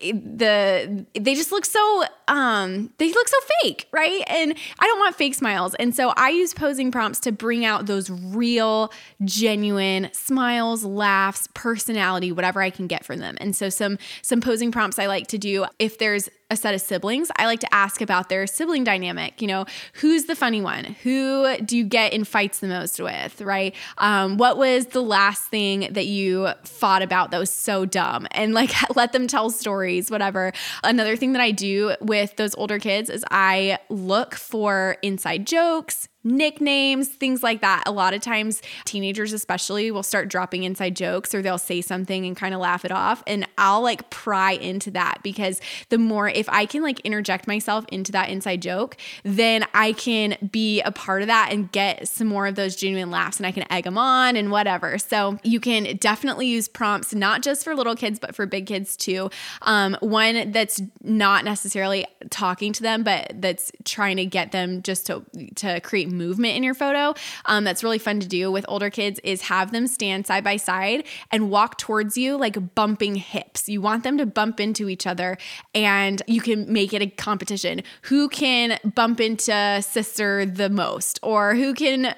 the 0.00 1.06
they 1.14 1.34
just 1.34 1.52
look 1.52 1.64
so 1.64 2.04
um 2.28 2.92
they 2.98 3.12
look 3.12 3.28
so 3.28 3.38
fake, 3.62 3.88
right? 3.92 4.22
And 4.26 4.54
I 4.78 4.86
don't 4.86 4.98
want 4.98 5.16
fake 5.16 5.34
smiles. 5.34 5.74
And 5.76 5.94
so 5.94 6.12
I 6.16 6.30
use 6.30 6.52
posing 6.52 6.90
prompts 6.90 7.20
to 7.20 7.32
bring 7.32 7.64
out 7.64 7.86
those 7.86 8.10
real, 8.10 8.92
genuine 9.24 10.10
smiles, 10.12 10.84
laughs, 10.84 11.48
personality, 11.54 12.32
whatever 12.32 12.60
I 12.60 12.70
can 12.70 12.86
get 12.86 13.04
from 13.04 13.18
them. 13.18 13.36
And 13.40 13.56
so 13.56 13.68
some 13.68 13.98
some 14.22 14.40
posing 14.40 14.72
prompts 14.72 14.98
I 14.98 15.06
like 15.06 15.26
to 15.28 15.38
do 15.38 15.66
if 15.78 15.98
there's 15.98 16.28
a 16.50 16.56
set 16.56 16.74
of 16.74 16.80
siblings, 16.80 17.30
I 17.36 17.46
like 17.46 17.60
to 17.60 17.74
ask 17.74 18.00
about 18.00 18.28
their 18.28 18.46
sibling 18.46 18.84
dynamic. 18.84 19.42
You 19.42 19.48
know, 19.48 19.66
who's 19.94 20.26
the 20.26 20.36
funny 20.36 20.60
one? 20.60 20.84
Who 21.02 21.56
do 21.58 21.76
you 21.76 21.84
get 21.84 22.12
in 22.12 22.24
fights 22.24 22.60
the 22.60 22.68
most 22.68 23.00
with, 23.00 23.40
right? 23.40 23.74
Um, 23.98 24.36
what 24.36 24.56
was 24.56 24.86
the 24.86 25.02
last 25.02 25.44
thing 25.44 25.88
that 25.92 26.06
you 26.06 26.48
fought 26.62 27.02
about 27.02 27.32
that 27.32 27.38
was 27.38 27.50
so 27.50 27.84
dumb? 27.84 28.28
And 28.30 28.54
like 28.54 28.70
let 28.96 29.12
them 29.12 29.26
tell 29.26 29.50
stories, 29.50 29.85
whatever. 30.10 30.52
Another 30.82 31.16
thing 31.16 31.32
that 31.32 31.42
I 31.42 31.50
do 31.50 31.94
with 32.00 32.36
those 32.36 32.54
older 32.54 32.78
kids 32.78 33.10
is 33.10 33.24
I 33.30 33.78
look 33.88 34.34
for 34.34 34.96
inside 35.02 35.46
jokes, 35.46 36.08
nicknames, 36.26 37.08
things 37.08 37.42
like 37.42 37.60
that. 37.60 37.84
A 37.86 37.92
lot 37.92 38.12
of 38.12 38.20
times, 38.20 38.60
teenagers, 38.84 39.32
especially, 39.32 39.90
will 39.90 40.02
start 40.02 40.28
dropping 40.28 40.64
inside 40.64 40.96
jokes 40.96 41.34
or 41.34 41.40
they'll 41.40 41.56
say 41.56 41.80
something 41.80 42.26
and 42.26 42.36
kind 42.36 42.52
of 42.52 42.60
laugh 42.60 42.84
it 42.84 42.90
off. 42.90 43.22
And 43.26 43.46
I'll 43.56 43.80
like 43.80 44.10
pry 44.10 44.52
into 44.52 44.90
that 44.90 45.20
because 45.22 45.60
the 45.88 45.98
more, 45.98 46.28
if 46.28 46.48
I 46.48 46.66
can 46.66 46.82
like 46.82 47.00
interject 47.00 47.46
myself 47.46 47.84
into 47.88 48.12
that 48.12 48.28
inside 48.28 48.62
joke, 48.62 48.96
then 49.22 49.64
I 49.72 49.92
can 49.92 50.36
be 50.50 50.82
a 50.82 50.90
part 50.90 51.22
of 51.22 51.28
that 51.28 51.50
and 51.52 51.70
get 51.70 52.08
some 52.08 52.26
more 52.26 52.46
of 52.46 52.56
those 52.56 52.74
genuine 52.76 53.10
laughs 53.10 53.38
and 53.38 53.46
I 53.46 53.52
can 53.52 53.70
egg 53.72 53.84
them 53.84 53.96
on 53.96 54.36
and 54.36 54.50
whatever. 54.50 54.98
So 54.98 55.38
you 55.44 55.60
can 55.60 55.96
definitely 55.96 56.48
use 56.48 56.66
prompts, 56.66 57.14
not 57.14 57.42
just 57.42 57.62
for 57.62 57.74
little 57.74 57.94
kids, 57.94 58.18
but 58.18 58.34
for 58.34 58.46
big 58.46 58.66
kids 58.66 58.96
too. 58.96 59.30
Um, 59.62 59.96
one 60.00 60.50
that's 60.50 60.80
not 61.02 61.44
necessarily 61.44 62.06
talking 62.30 62.72
to 62.72 62.82
them, 62.82 63.04
but 63.04 63.30
that's 63.36 63.70
trying 63.84 64.16
to 64.16 64.26
get 64.26 64.52
them 64.52 64.82
just 64.82 65.06
to, 65.06 65.24
to 65.56 65.80
create 65.80 66.10
movement 66.16 66.56
in 66.56 66.62
your 66.62 66.74
photo 66.74 67.14
um, 67.44 67.64
that's 67.64 67.82
really 67.84 67.98
fun 67.98 68.20
to 68.20 68.26
do 68.26 68.50
with 68.50 68.64
older 68.68 68.90
kids 68.90 69.20
is 69.22 69.42
have 69.42 69.72
them 69.72 69.86
stand 69.86 70.26
side 70.26 70.44
by 70.44 70.56
side 70.56 71.04
and 71.30 71.50
walk 71.50 71.78
towards 71.78 72.16
you 72.16 72.36
like 72.36 72.74
bumping 72.74 73.16
hips. 73.16 73.68
You 73.68 73.80
want 73.80 74.04
them 74.04 74.18
to 74.18 74.26
bump 74.26 74.60
into 74.60 74.88
each 74.88 75.06
other 75.06 75.36
and 75.74 76.22
you 76.26 76.40
can 76.40 76.72
make 76.72 76.92
it 76.92 77.02
a 77.02 77.06
competition. 77.06 77.82
Who 78.02 78.28
can 78.28 78.78
bump 78.94 79.20
into 79.20 79.82
sister 79.82 80.46
the 80.46 80.68
most 80.68 81.18
or 81.22 81.54
who 81.54 81.74
can 81.74 82.14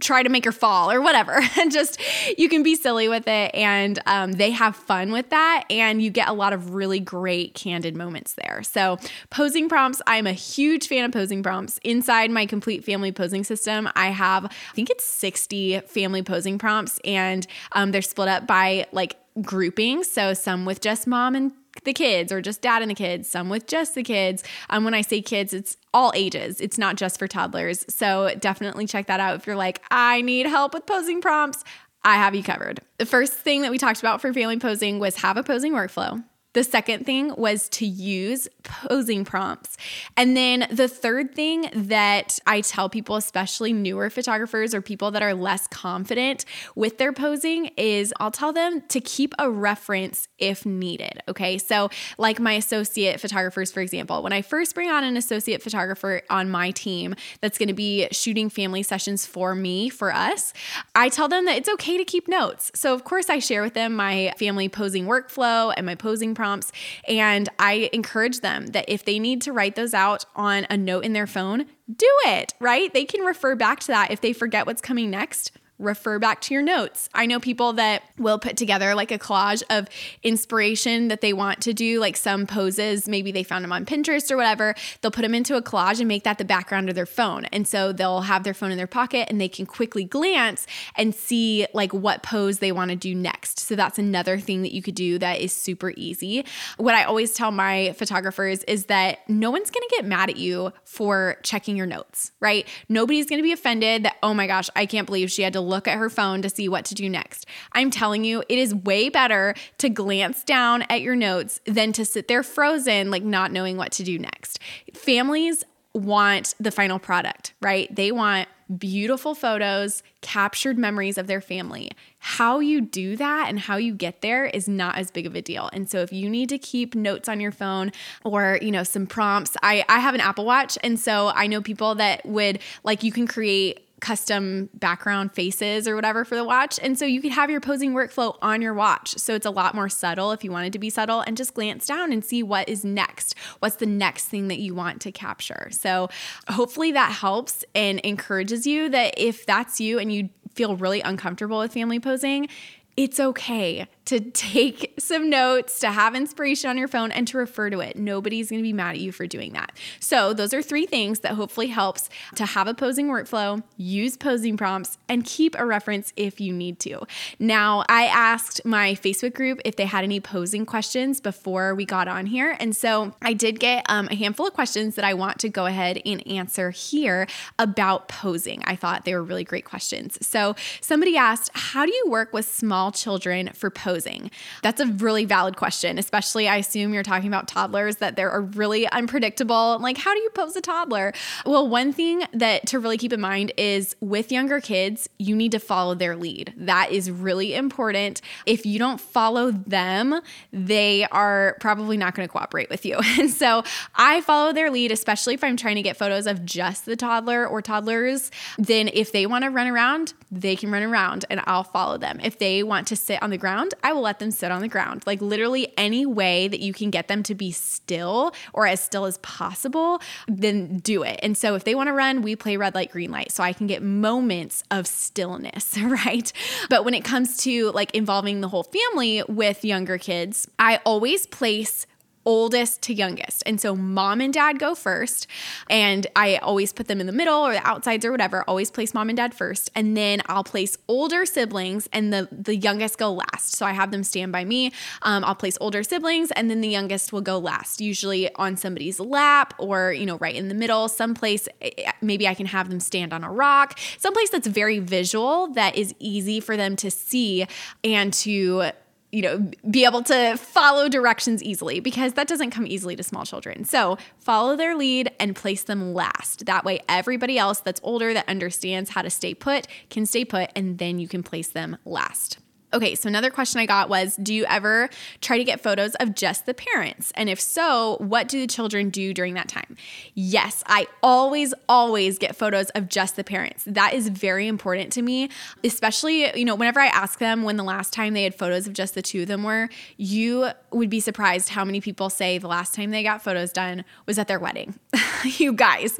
try 0.00 0.22
to 0.22 0.28
make 0.28 0.44
her 0.44 0.52
fall 0.52 0.90
or 0.90 1.00
whatever. 1.00 1.40
And 1.60 1.70
just 1.70 2.00
you 2.38 2.48
can 2.48 2.62
be 2.62 2.74
silly 2.74 3.08
with 3.08 3.28
it, 3.28 3.54
and 3.54 3.98
um, 4.06 4.32
they 4.32 4.50
have 4.50 4.74
fun 4.74 5.12
with 5.12 5.28
that, 5.28 5.64
and 5.68 6.00
you 6.00 6.08
get 6.08 6.28
a 6.28 6.32
lot 6.32 6.54
of 6.54 6.74
really 6.74 7.00
great 7.00 7.52
candid 7.54 7.94
moments 7.94 8.34
there. 8.34 8.62
So, 8.62 8.96
posing 9.28 9.68
prompts, 9.68 10.00
I'm 10.06 10.26
a 10.26 10.32
huge 10.32 10.88
fan 10.88 11.04
of 11.04 11.12
posing 11.12 11.42
prompts. 11.42 11.78
Inside 11.84 12.30
my 12.30 12.46
complete 12.46 12.82
family 12.82 13.12
posing 13.12 13.44
system, 13.44 13.90
I 13.94 14.08
have, 14.08 14.46
I 14.46 14.74
think 14.74 14.88
it's 14.88 15.04
60 15.04 15.80
family 15.80 16.22
posing 16.22 16.56
prompts, 16.56 16.98
and 17.04 17.46
um, 17.72 17.90
they're 17.90 18.00
split 18.00 18.28
up 18.28 18.46
by 18.46 18.86
like 18.92 19.16
groupings. 19.42 20.10
So, 20.10 20.32
some 20.32 20.64
with 20.64 20.80
just 20.80 21.06
mom 21.06 21.34
and 21.34 21.52
the 21.84 21.92
kids 21.92 22.32
or 22.32 22.40
just 22.40 22.62
dad 22.62 22.82
and 22.82 22.90
the 22.90 22.94
kids, 22.94 23.28
some 23.28 23.48
with 23.48 23.66
just 23.66 23.94
the 23.94 24.02
kids. 24.02 24.42
Um, 24.68 24.84
when 24.84 24.94
I 24.94 25.00
say 25.02 25.20
kids, 25.22 25.52
it's 25.52 25.76
all 25.92 26.12
ages, 26.14 26.60
it's 26.60 26.78
not 26.78 26.96
just 26.96 27.18
for 27.18 27.28
toddlers. 27.28 27.84
So 27.88 28.34
definitely 28.38 28.86
check 28.86 29.06
that 29.06 29.20
out 29.20 29.36
if 29.36 29.46
you're 29.46 29.56
like, 29.56 29.82
I 29.90 30.22
need 30.22 30.46
help 30.46 30.74
with 30.74 30.86
posing 30.86 31.20
prompts. 31.20 31.64
I 32.02 32.14
have 32.14 32.34
you 32.34 32.42
covered. 32.42 32.80
The 32.98 33.06
first 33.06 33.34
thing 33.34 33.62
that 33.62 33.70
we 33.70 33.78
talked 33.78 34.00
about 34.00 34.20
for 34.20 34.32
family 34.32 34.58
posing 34.58 34.98
was 34.98 35.16
have 35.16 35.36
a 35.36 35.42
posing 35.42 35.72
workflow. 35.72 36.24
The 36.52 36.64
second 36.64 37.06
thing 37.06 37.34
was 37.36 37.68
to 37.70 37.86
use 37.86 38.48
posing 38.64 39.24
prompts. 39.24 39.76
And 40.16 40.36
then 40.36 40.66
the 40.70 40.88
third 40.88 41.34
thing 41.34 41.70
that 41.72 42.40
I 42.46 42.60
tell 42.60 42.88
people, 42.88 43.16
especially 43.16 43.72
newer 43.72 44.10
photographers 44.10 44.74
or 44.74 44.82
people 44.82 45.12
that 45.12 45.22
are 45.22 45.34
less 45.34 45.68
confident 45.68 46.44
with 46.74 46.98
their 46.98 47.12
posing, 47.12 47.66
is 47.76 48.12
I'll 48.18 48.32
tell 48.32 48.52
them 48.52 48.82
to 48.88 49.00
keep 49.00 49.32
a 49.38 49.48
reference 49.48 50.26
if 50.38 50.66
needed. 50.66 51.22
Okay. 51.28 51.56
So, 51.58 51.90
like 52.18 52.40
my 52.40 52.54
associate 52.54 53.20
photographers, 53.20 53.70
for 53.70 53.80
example, 53.80 54.22
when 54.22 54.32
I 54.32 54.42
first 54.42 54.74
bring 54.74 54.90
on 54.90 55.04
an 55.04 55.16
associate 55.16 55.62
photographer 55.62 56.22
on 56.30 56.50
my 56.50 56.72
team 56.72 57.14
that's 57.40 57.58
going 57.58 57.68
to 57.68 57.74
be 57.74 58.08
shooting 58.10 58.50
family 58.50 58.82
sessions 58.82 59.24
for 59.24 59.54
me, 59.54 59.88
for 59.88 60.12
us, 60.12 60.52
I 60.96 61.10
tell 61.10 61.28
them 61.28 61.44
that 61.44 61.56
it's 61.56 61.68
okay 61.68 61.96
to 61.96 62.04
keep 62.04 62.26
notes. 62.26 62.72
So, 62.74 62.92
of 62.92 63.04
course, 63.04 63.30
I 63.30 63.38
share 63.38 63.62
with 63.62 63.74
them 63.74 63.94
my 63.94 64.34
family 64.36 64.68
posing 64.68 65.06
workflow 65.06 65.72
and 65.76 65.86
my 65.86 65.94
posing 65.94 66.34
prompts. 66.40 66.72
And 67.06 67.50
I 67.58 67.90
encourage 67.92 68.40
them 68.40 68.68
that 68.68 68.86
if 68.88 69.04
they 69.04 69.18
need 69.18 69.42
to 69.42 69.52
write 69.52 69.76
those 69.76 69.92
out 69.92 70.24
on 70.34 70.66
a 70.70 70.76
note 70.78 71.04
in 71.04 71.12
their 71.12 71.26
phone, 71.26 71.66
do 71.94 72.08
it, 72.24 72.54
right? 72.60 72.90
They 72.94 73.04
can 73.04 73.20
refer 73.26 73.54
back 73.54 73.80
to 73.80 73.88
that 73.88 74.10
if 74.10 74.22
they 74.22 74.32
forget 74.32 74.64
what's 74.64 74.80
coming 74.80 75.10
next 75.10 75.52
refer 75.80 76.18
back 76.18 76.40
to 76.42 76.54
your 76.54 76.62
notes. 76.62 77.08
I 77.14 77.26
know 77.26 77.40
people 77.40 77.72
that 77.74 78.02
will 78.18 78.38
put 78.38 78.56
together 78.56 78.94
like 78.94 79.10
a 79.10 79.18
collage 79.18 79.62
of 79.70 79.88
inspiration 80.22 81.08
that 81.08 81.20
they 81.20 81.32
want 81.32 81.62
to 81.62 81.72
do, 81.72 81.98
like 81.98 82.16
some 82.16 82.46
poses, 82.46 83.08
maybe 83.08 83.32
they 83.32 83.42
found 83.42 83.64
them 83.64 83.72
on 83.72 83.84
Pinterest 83.86 84.30
or 84.30 84.36
whatever. 84.36 84.74
They'll 85.00 85.10
put 85.10 85.22
them 85.22 85.34
into 85.34 85.56
a 85.56 85.62
collage 85.62 85.98
and 85.98 86.08
make 86.08 86.24
that 86.24 86.38
the 86.38 86.44
background 86.44 86.88
of 86.88 86.94
their 86.94 87.06
phone. 87.06 87.46
And 87.46 87.66
so 87.66 87.92
they'll 87.92 88.22
have 88.22 88.44
their 88.44 88.54
phone 88.54 88.70
in 88.70 88.76
their 88.76 88.86
pocket 88.86 89.28
and 89.30 89.40
they 89.40 89.48
can 89.48 89.66
quickly 89.66 90.04
glance 90.04 90.66
and 90.96 91.14
see 91.14 91.66
like 91.72 91.92
what 91.92 92.22
pose 92.22 92.58
they 92.58 92.72
want 92.72 92.90
to 92.90 92.96
do 92.96 93.14
next. 93.14 93.60
So 93.60 93.74
that's 93.74 93.98
another 93.98 94.38
thing 94.38 94.62
that 94.62 94.72
you 94.72 94.82
could 94.82 94.94
do 94.94 95.18
that 95.18 95.40
is 95.40 95.52
super 95.52 95.92
easy. 95.96 96.44
What 96.76 96.94
I 96.94 97.04
always 97.04 97.32
tell 97.32 97.50
my 97.50 97.94
photographers 97.96 98.62
is 98.64 98.86
that 98.86 99.28
no 99.28 99.50
one's 99.50 99.70
going 99.70 99.86
to 99.88 99.96
get 99.96 100.04
mad 100.04 100.30
at 100.30 100.36
you 100.36 100.72
for 100.84 101.36
checking 101.42 101.76
your 101.76 101.86
notes, 101.86 102.32
right? 102.40 102.66
Nobody's 102.88 103.26
going 103.26 103.38
to 103.38 103.42
be 103.42 103.52
offended 103.52 104.04
that, 104.04 104.16
oh 104.22 104.34
my 104.34 104.46
gosh, 104.46 104.68
I 104.76 104.86
can't 104.86 105.06
believe 105.06 105.30
she 105.30 105.42
had 105.42 105.54
to 105.54 105.60
look 105.70 105.88
at 105.88 105.96
her 105.96 106.10
phone 106.10 106.42
to 106.42 106.50
see 106.50 106.68
what 106.68 106.84
to 106.86 106.94
do 106.94 107.08
next. 107.08 107.46
I'm 107.72 107.90
telling 107.90 108.24
you, 108.24 108.42
it 108.48 108.58
is 108.58 108.74
way 108.74 109.08
better 109.08 109.54
to 109.78 109.88
glance 109.88 110.44
down 110.44 110.82
at 110.90 111.00
your 111.00 111.16
notes 111.16 111.60
than 111.64 111.92
to 111.92 112.04
sit 112.04 112.28
there 112.28 112.42
frozen, 112.42 113.10
like 113.10 113.22
not 113.22 113.52
knowing 113.52 113.76
what 113.76 113.92
to 113.92 114.02
do 114.02 114.18
next. 114.18 114.58
Families 114.94 115.64
want 115.94 116.54
the 116.60 116.70
final 116.70 116.98
product, 116.98 117.54
right? 117.60 117.94
They 117.94 118.12
want 118.12 118.48
beautiful 118.78 119.34
photos, 119.34 120.02
captured 120.20 120.78
memories 120.78 121.18
of 121.18 121.26
their 121.26 121.40
family. 121.40 121.90
How 122.18 122.60
you 122.60 122.80
do 122.80 123.16
that 123.16 123.46
and 123.48 123.58
how 123.58 123.76
you 123.76 123.94
get 123.94 124.20
there 124.20 124.46
is 124.46 124.68
not 124.68 124.96
as 124.96 125.10
big 125.10 125.26
of 125.26 125.34
a 125.34 125.42
deal. 125.42 125.68
And 125.72 125.90
so 125.90 125.98
if 125.98 126.12
you 126.12 126.30
need 126.30 126.48
to 126.50 126.58
keep 126.58 126.94
notes 126.94 127.28
on 127.28 127.40
your 127.40 127.50
phone 127.50 127.90
or, 128.24 128.58
you 128.62 128.70
know, 128.70 128.84
some 128.84 129.06
prompts, 129.06 129.56
I 129.62 129.84
I 129.88 129.98
have 129.98 130.14
an 130.14 130.20
Apple 130.20 130.44
Watch 130.44 130.78
and 130.84 131.00
so 131.00 131.32
I 131.34 131.46
know 131.46 131.60
people 131.60 131.96
that 131.96 132.24
would 132.24 132.60
like 132.84 133.02
you 133.02 133.10
can 133.10 133.26
create 133.26 133.88
custom 134.00 134.68
background 134.74 135.32
faces 135.32 135.86
or 135.86 135.94
whatever 135.94 136.24
for 136.24 136.34
the 136.34 136.44
watch. 136.44 136.78
And 136.82 136.98
so 136.98 137.04
you 137.04 137.20
could 137.20 137.32
have 137.32 137.50
your 137.50 137.60
posing 137.60 137.92
workflow 137.92 138.36
on 138.42 138.62
your 138.62 138.74
watch. 138.74 139.16
So 139.18 139.34
it's 139.34 139.46
a 139.46 139.50
lot 139.50 139.74
more 139.74 139.88
subtle 139.88 140.32
if 140.32 140.42
you 140.42 140.50
wanted 140.50 140.72
to 140.72 140.78
be 140.78 140.90
subtle 140.90 141.20
and 141.20 141.36
just 141.36 141.54
glance 141.54 141.86
down 141.86 142.12
and 142.12 142.24
see 142.24 142.42
what 142.42 142.68
is 142.68 142.84
next. 142.84 143.34
What's 143.60 143.76
the 143.76 143.86
next 143.86 144.26
thing 144.26 144.48
that 144.48 144.58
you 144.58 144.74
want 144.74 145.00
to 145.02 145.12
capture? 145.12 145.68
So 145.70 146.08
hopefully 146.48 146.92
that 146.92 147.12
helps 147.12 147.64
and 147.74 148.00
encourages 148.00 148.66
you 148.66 148.88
that 148.88 149.14
if 149.16 149.46
that's 149.46 149.80
you 149.80 149.98
and 149.98 150.12
you 150.12 150.30
feel 150.54 150.76
really 150.76 151.00
uncomfortable 151.00 151.58
with 151.58 151.72
family 151.72 152.00
posing, 152.00 152.48
it's 152.96 153.20
okay 153.20 153.86
to 154.10 154.18
take 154.18 154.94
some 154.98 155.30
notes, 155.30 155.78
to 155.78 155.88
have 155.92 156.16
inspiration 156.16 156.68
on 156.68 156.76
your 156.76 156.88
phone, 156.88 157.12
and 157.12 157.28
to 157.28 157.38
refer 157.38 157.70
to 157.70 157.78
it. 157.78 157.94
Nobody's 157.94 158.50
gonna 158.50 158.60
be 158.60 158.72
mad 158.72 158.96
at 158.96 158.98
you 158.98 159.12
for 159.12 159.24
doing 159.24 159.52
that. 159.52 159.70
So, 160.00 160.32
those 160.32 160.52
are 160.52 160.62
three 160.62 160.84
things 160.84 161.20
that 161.20 161.34
hopefully 161.34 161.68
helps 161.68 162.10
to 162.34 162.44
have 162.44 162.66
a 162.66 162.74
posing 162.74 163.06
workflow, 163.06 163.62
use 163.76 164.16
posing 164.16 164.56
prompts, 164.56 164.98
and 165.08 165.24
keep 165.24 165.54
a 165.56 165.64
reference 165.64 166.12
if 166.16 166.40
you 166.40 166.52
need 166.52 166.80
to. 166.80 167.06
Now, 167.38 167.84
I 167.88 168.06
asked 168.06 168.64
my 168.64 168.94
Facebook 168.94 169.32
group 169.32 169.60
if 169.64 169.76
they 169.76 169.84
had 169.84 170.02
any 170.02 170.18
posing 170.18 170.66
questions 170.66 171.20
before 171.20 171.76
we 171.76 171.84
got 171.84 172.08
on 172.08 172.26
here. 172.26 172.56
And 172.58 172.74
so 172.74 173.14
I 173.22 173.32
did 173.32 173.60
get 173.60 173.86
um, 173.88 174.08
a 174.10 174.16
handful 174.16 174.48
of 174.48 174.54
questions 174.54 174.96
that 174.96 175.04
I 175.04 175.14
want 175.14 175.38
to 175.38 175.48
go 175.48 175.66
ahead 175.66 176.02
and 176.04 176.26
answer 176.26 176.70
here 176.70 177.28
about 177.60 178.08
posing. 178.08 178.64
I 178.64 178.74
thought 178.74 179.04
they 179.04 179.14
were 179.14 179.22
really 179.22 179.44
great 179.44 179.64
questions. 179.64 180.18
So, 180.26 180.56
somebody 180.80 181.16
asked, 181.16 181.50
How 181.54 181.86
do 181.86 181.94
you 181.94 182.06
work 182.08 182.32
with 182.32 182.46
small 182.46 182.90
children 182.90 183.50
for 183.54 183.70
posing? 183.70 183.99
Posing? 184.00 184.30
That's 184.62 184.80
a 184.80 184.86
really 184.86 185.24
valid 185.24 185.56
question, 185.56 185.98
especially 185.98 186.48
I 186.48 186.56
assume 186.56 186.94
you're 186.94 187.02
talking 187.02 187.28
about 187.28 187.48
toddlers 187.48 187.96
that 187.96 188.16
they're 188.16 188.40
really 188.40 188.88
unpredictable. 188.88 189.78
Like, 189.80 189.98
how 189.98 190.14
do 190.14 190.20
you 190.20 190.30
pose 190.30 190.56
a 190.56 190.60
toddler? 190.60 191.12
Well, 191.44 191.68
one 191.68 191.92
thing 191.92 192.24
that 192.32 192.66
to 192.68 192.78
really 192.78 192.96
keep 192.98 193.12
in 193.12 193.20
mind 193.20 193.52
is 193.56 193.96
with 194.00 194.32
younger 194.32 194.60
kids, 194.60 195.08
you 195.18 195.36
need 195.36 195.52
to 195.52 195.58
follow 195.58 195.94
their 195.94 196.16
lead. 196.16 196.54
That 196.56 196.90
is 196.90 197.10
really 197.10 197.54
important. 197.54 198.20
If 198.46 198.64
you 198.64 198.78
don't 198.78 199.00
follow 199.00 199.50
them, 199.50 200.20
they 200.52 201.04
are 201.06 201.56
probably 201.60 201.96
not 201.96 202.14
going 202.14 202.26
to 202.26 202.32
cooperate 202.32 202.70
with 202.70 202.84
you. 202.84 202.98
And 203.20 203.28
so 203.28 203.64
I 203.96 204.22
follow 204.22 204.52
their 204.52 204.70
lead, 204.70 204.92
especially 204.92 205.34
if 205.34 205.44
I'm 205.44 205.56
trying 205.56 205.74
to 205.74 205.82
get 205.82 205.96
photos 205.96 206.26
of 206.26 206.42
just 206.42 206.86
the 206.86 206.96
toddler 206.96 207.46
or 207.46 207.60
toddlers. 207.60 208.30
Then 208.56 208.88
if 208.94 209.12
they 209.12 209.26
want 209.26 209.44
to 209.44 209.50
run 209.50 209.66
around, 209.66 210.14
they 210.30 210.56
can 210.56 210.70
run 210.70 210.82
around 210.82 211.26
and 211.28 211.42
I'll 211.44 211.64
follow 211.64 211.98
them. 211.98 212.18
If 212.22 212.38
they 212.38 212.62
want 212.62 212.86
to 212.88 212.96
sit 212.96 213.22
on 213.22 213.28
the 213.28 213.36
ground, 213.36 213.74
I 213.90 213.92
will 213.92 214.02
let 214.02 214.20
them 214.20 214.30
sit 214.30 214.52
on 214.52 214.60
the 214.60 214.68
ground. 214.68 215.02
Like 215.04 215.20
literally 215.20 215.72
any 215.76 216.06
way 216.06 216.46
that 216.46 216.60
you 216.60 216.72
can 216.72 216.90
get 216.90 217.08
them 217.08 217.24
to 217.24 217.34
be 217.34 217.50
still 217.50 218.32
or 218.52 218.68
as 218.68 218.80
still 218.80 219.04
as 219.04 219.18
possible, 219.18 220.00
then 220.28 220.78
do 220.78 221.02
it. 221.02 221.18
And 221.24 221.36
so 221.36 221.56
if 221.56 221.64
they 221.64 221.74
want 221.74 221.88
to 221.88 221.92
run, 221.92 222.22
we 222.22 222.36
play 222.36 222.56
red 222.56 222.76
light, 222.76 222.92
green 222.92 223.10
light. 223.10 223.32
So 223.32 223.42
I 223.42 223.52
can 223.52 223.66
get 223.66 223.82
moments 223.82 224.62
of 224.70 224.86
stillness, 224.86 225.76
right? 225.82 226.32
But 226.68 226.84
when 226.84 226.94
it 226.94 227.02
comes 227.02 227.36
to 227.38 227.72
like 227.72 227.92
involving 227.92 228.42
the 228.42 228.48
whole 228.48 228.62
family 228.62 229.24
with 229.28 229.64
younger 229.64 229.98
kids, 229.98 230.48
I 230.56 230.76
always 230.84 231.26
place 231.26 231.84
oldest 232.24 232.82
to 232.82 232.94
youngest. 232.94 233.42
And 233.46 233.60
so 233.60 233.74
mom 233.74 234.20
and 234.20 234.32
dad 234.32 234.58
go 234.58 234.74
first. 234.74 235.26
And 235.68 236.06
I 236.14 236.36
always 236.36 236.72
put 236.72 236.86
them 236.86 237.00
in 237.00 237.06
the 237.06 237.12
middle 237.12 237.46
or 237.46 237.52
the 237.52 237.66
outsides 237.66 238.04
or 238.04 238.10
whatever, 238.10 238.42
always 238.42 238.70
place 238.70 238.92
mom 238.92 239.08
and 239.08 239.16
dad 239.16 239.34
first. 239.34 239.70
And 239.74 239.96
then 239.96 240.20
I'll 240.26 240.44
place 240.44 240.76
older 240.88 241.24
siblings 241.24 241.88
and 241.92 242.12
the, 242.12 242.28
the 242.30 242.56
youngest 242.56 242.98
go 242.98 243.12
last. 243.12 243.56
So 243.56 243.64
I 243.66 243.72
have 243.72 243.90
them 243.90 244.04
stand 244.04 244.32
by 244.32 244.44
me. 244.44 244.72
Um, 245.02 245.24
I'll 245.24 245.34
place 245.34 245.56
older 245.60 245.82
siblings 245.82 246.30
and 246.32 246.50
then 246.50 246.60
the 246.60 246.68
youngest 246.68 247.12
will 247.12 247.20
go 247.20 247.38
last, 247.38 247.80
usually 247.80 248.32
on 248.34 248.56
somebody's 248.56 249.00
lap 249.00 249.54
or, 249.58 249.92
you 249.92 250.06
know, 250.06 250.18
right 250.18 250.34
in 250.34 250.48
the 250.48 250.54
middle, 250.54 250.88
someplace. 250.88 251.48
Eh, 251.60 251.70
eh, 251.78 251.92
maybe 252.00 252.28
I 252.28 252.34
can 252.34 252.46
have 252.46 252.68
them 252.68 252.80
stand 252.80 253.12
on 253.12 253.24
a 253.24 253.32
rock, 253.32 253.78
someplace 253.98 254.30
that's 254.30 254.46
very 254.46 254.78
visual 254.78 255.48
that 255.48 255.76
is 255.76 255.94
easy 255.98 256.40
for 256.40 256.56
them 256.56 256.76
to 256.76 256.90
see 256.90 257.46
and 257.82 258.12
to 258.14 258.70
you 259.12 259.22
know, 259.22 259.50
be 259.70 259.84
able 259.84 260.02
to 260.04 260.36
follow 260.36 260.88
directions 260.88 261.42
easily 261.42 261.80
because 261.80 262.12
that 262.14 262.28
doesn't 262.28 262.50
come 262.50 262.66
easily 262.66 262.96
to 262.96 263.02
small 263.02 263.24
children. 263.24 263.64
So 263.64 263.98
follow 264.18 264.56
their 264.56 264.76
lead 264.76 265.10
and 265.18 265.34
place 265.34 265.64
them 265.64 265.94
last. 265.94 266.46
That 266.46 266.64
way, 266.64 266.80
everybody 266.88 267.38
else 267.38 267.60
that's 267.60 267.80
older 267.82 268.14
that 268.14 268.28
understands 268.28 268.90
how 268.90 269.02
to 269.02 269.10
stay 269.10 269.34
put 269.34 269.66
can 269.88 270.06
stay 270.06 270.24
put, 270.24 270.50
and 270.54 270.78
then 270.78 270.98
you 270.98 271.08
can 271.08 271.22
place 271.22 271.48
them 271.48 271.76
last. 271.84 272.38
Okay, 272.72 272.94
so 272.94 273.08
another 273.08 273.30
question 273.30 273.60
I 273.60 273.66
got 273.66 273.88
was 273.88 274.16
Do 274.16 274.32
you 274.32 274.44
ever 274.44 274.88
try 275.20 275.38
to 275.38 275.44
get 275.44 275.60
photos 275.60 275.94
of 275.96 276.14
just 276.14 276.46
the 276.46 276.54
parents? 276.54 277.12
And 277.16 277.28
if 277.28 277.40
so, 277.40 277.96
what 277.98 278.28
do 278.28 278.40
the 278.40 278.46
children 278.46 278.90
do 278.90 279.12
during 279.12 279.34
that 279.34 279.48
time? 279.48 279.76
Yes, 280.14 280.62
I 280.66 280.86
always, 281.02 281.52
always 281.68 282.18
get 282.18 282.36
photos 282.36 282.70
of 282.70 282.88
just 282.88 283.16
the 283.16 283.24
parents. 283.24 283.64
That 283.66 283.94
is 283.94 284.08
very 284.08 284.46
important 284.46 284.92
to 284.92 285.02
me, 285.02 285.30
especially, 285.64 286.36
you 286.38 286.44
know, 286.44 286.54
whenever 286.54 286.80
I 286.80 286.86
ask 286.86 287.18
them 287.18 287.42
when 287.42 287.56
the 287.56 287.64
last 287.64 287.92
time 287.92 288.14
they 288.14 288.22
had 288.22 288.34
photos 288.34 288.66
of 288.68 288.72
just 288.72 288.94
the 288.94 289.02
two 289.02 289.22
of 289.22 289.28
them 289.28 289.42
were, 289.42 289.68
you 289.96 290.48
would 290.70 290.90
be 290.90 291.00
surprised 291.00 291.48
how 291.48 291.64
many 291.64 291.80
people 291.80 292.08
say 292.08 292.38
the 292.38 292.48
last 292.48 292.74
time 292.74 292.90
they 292.90 293.02
got 293.02 293.22
photos 293.22 293.52
done 293.52 293.84
was 294.06 294.18
at 294.18 294.28
their 294.28 294.38
wedding. 294.38 294.78
you 295.38 295.52
guys, 295.52 295.96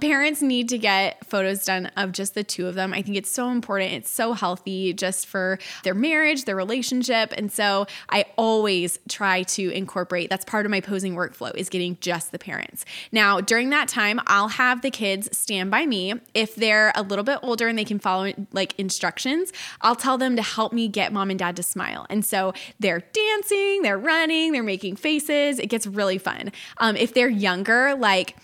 parents 0.00 0.42
need 0.42 0.68
to 0.68 0.78
get 0.78 1.24
photos 1.26 1.64
done 1.64 1.86
of 1.96 2.12
just 2.12 2.34
the 2.34 2.44
two 2.44 2.66
of 2.66 2.74
them. 2.74 2.92
I 2.92 3.02
think 3.02 3.16
it's 3.16 3.30
so 3.30 3.50
important. 3.50 3.92
It's 3.92 4.10
so 4.10 4.32
healthy 4.32 4.92
just 4.92 5.26
for 5.26 5.58
their 5.82 5.94
marriage 5.94 6.44
their 6.44 6.56
relationship. 6.56 7.32
And 7.36 7.50
so 7.50 7.86
I 8.08 8.26
always 8.36 8.98
try 9.08 9.42
to 9.44 9.70
incorporate 9.70 10.30
that's 10.30 10.44
part 10.44 10.66
of 10.66 10.70
my 10.70 10.80
posing 10.80 11.14
workflow 11.14 11.54
is 11.54 11.68
getting 11.68 11.98
just 12.00 12.32
the 12.32 12.38
parents. 12.38 12.84
Now, 13.12 13.40
during 13.40 13.70
that 13.70 13.88
time, 13.88 14.20
I'll 14.26 14.48
have 14.48 14.82
the 14.82 14.90
kids 14.90 15.36
stand 15.36 15.70
by 15.70 15.86
me. 15.86 16.14
If 16.34 16.54
they're 16.54 16.92
a 16.94 17.02
little 17.02 17.24
bit 17.24 17.38
older 17.42 17.68
and 17.68 17.78
they 17.78 17.84
can 17.84 17.98
follow 17.98 18.32
like 18.52 18.78
instructions, 18.78 19.52
I'll 19.80 19.96
tell 19.96 20.18
them 20.18 20.36
to 20.36 20.42
help 20.42 20.72
me 20.72 20.88
get 20.88 21.12
mom 21.12 21.30
and 21.30 21.38
dad 21.38 21.56
to 21.56 21.62
smile. 21.62 22.06
And 22.10 22.24
so 22.24 22.52
they're 22.78 23.02
dancing, 23.12 23.82
they're 23.82 23.98
running, 23.98 24.52
they're 24.52 24.62
making 24.62 24.96
faces. 24.96 25.58
It 25.58 25.66
gets 25.66 25.86
really 25.86 26.18
fun. 26.18 26.52
Um, 26.78 26.96
if 26.96 27.14
they're 27.14 27.28
younger, 27.28 27.94
like 27.94 28.36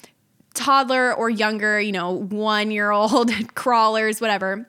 toddler 0.57 1.15
or 1.15 1.31
younger, 1.31 1.81
you 1.81 1.93
know, 1.93 2.11
one 2.11 2.71
year 2.71 2.91
old 2.91 3.31
crawlers, 3.55 4.21
whatever 4.21 4.67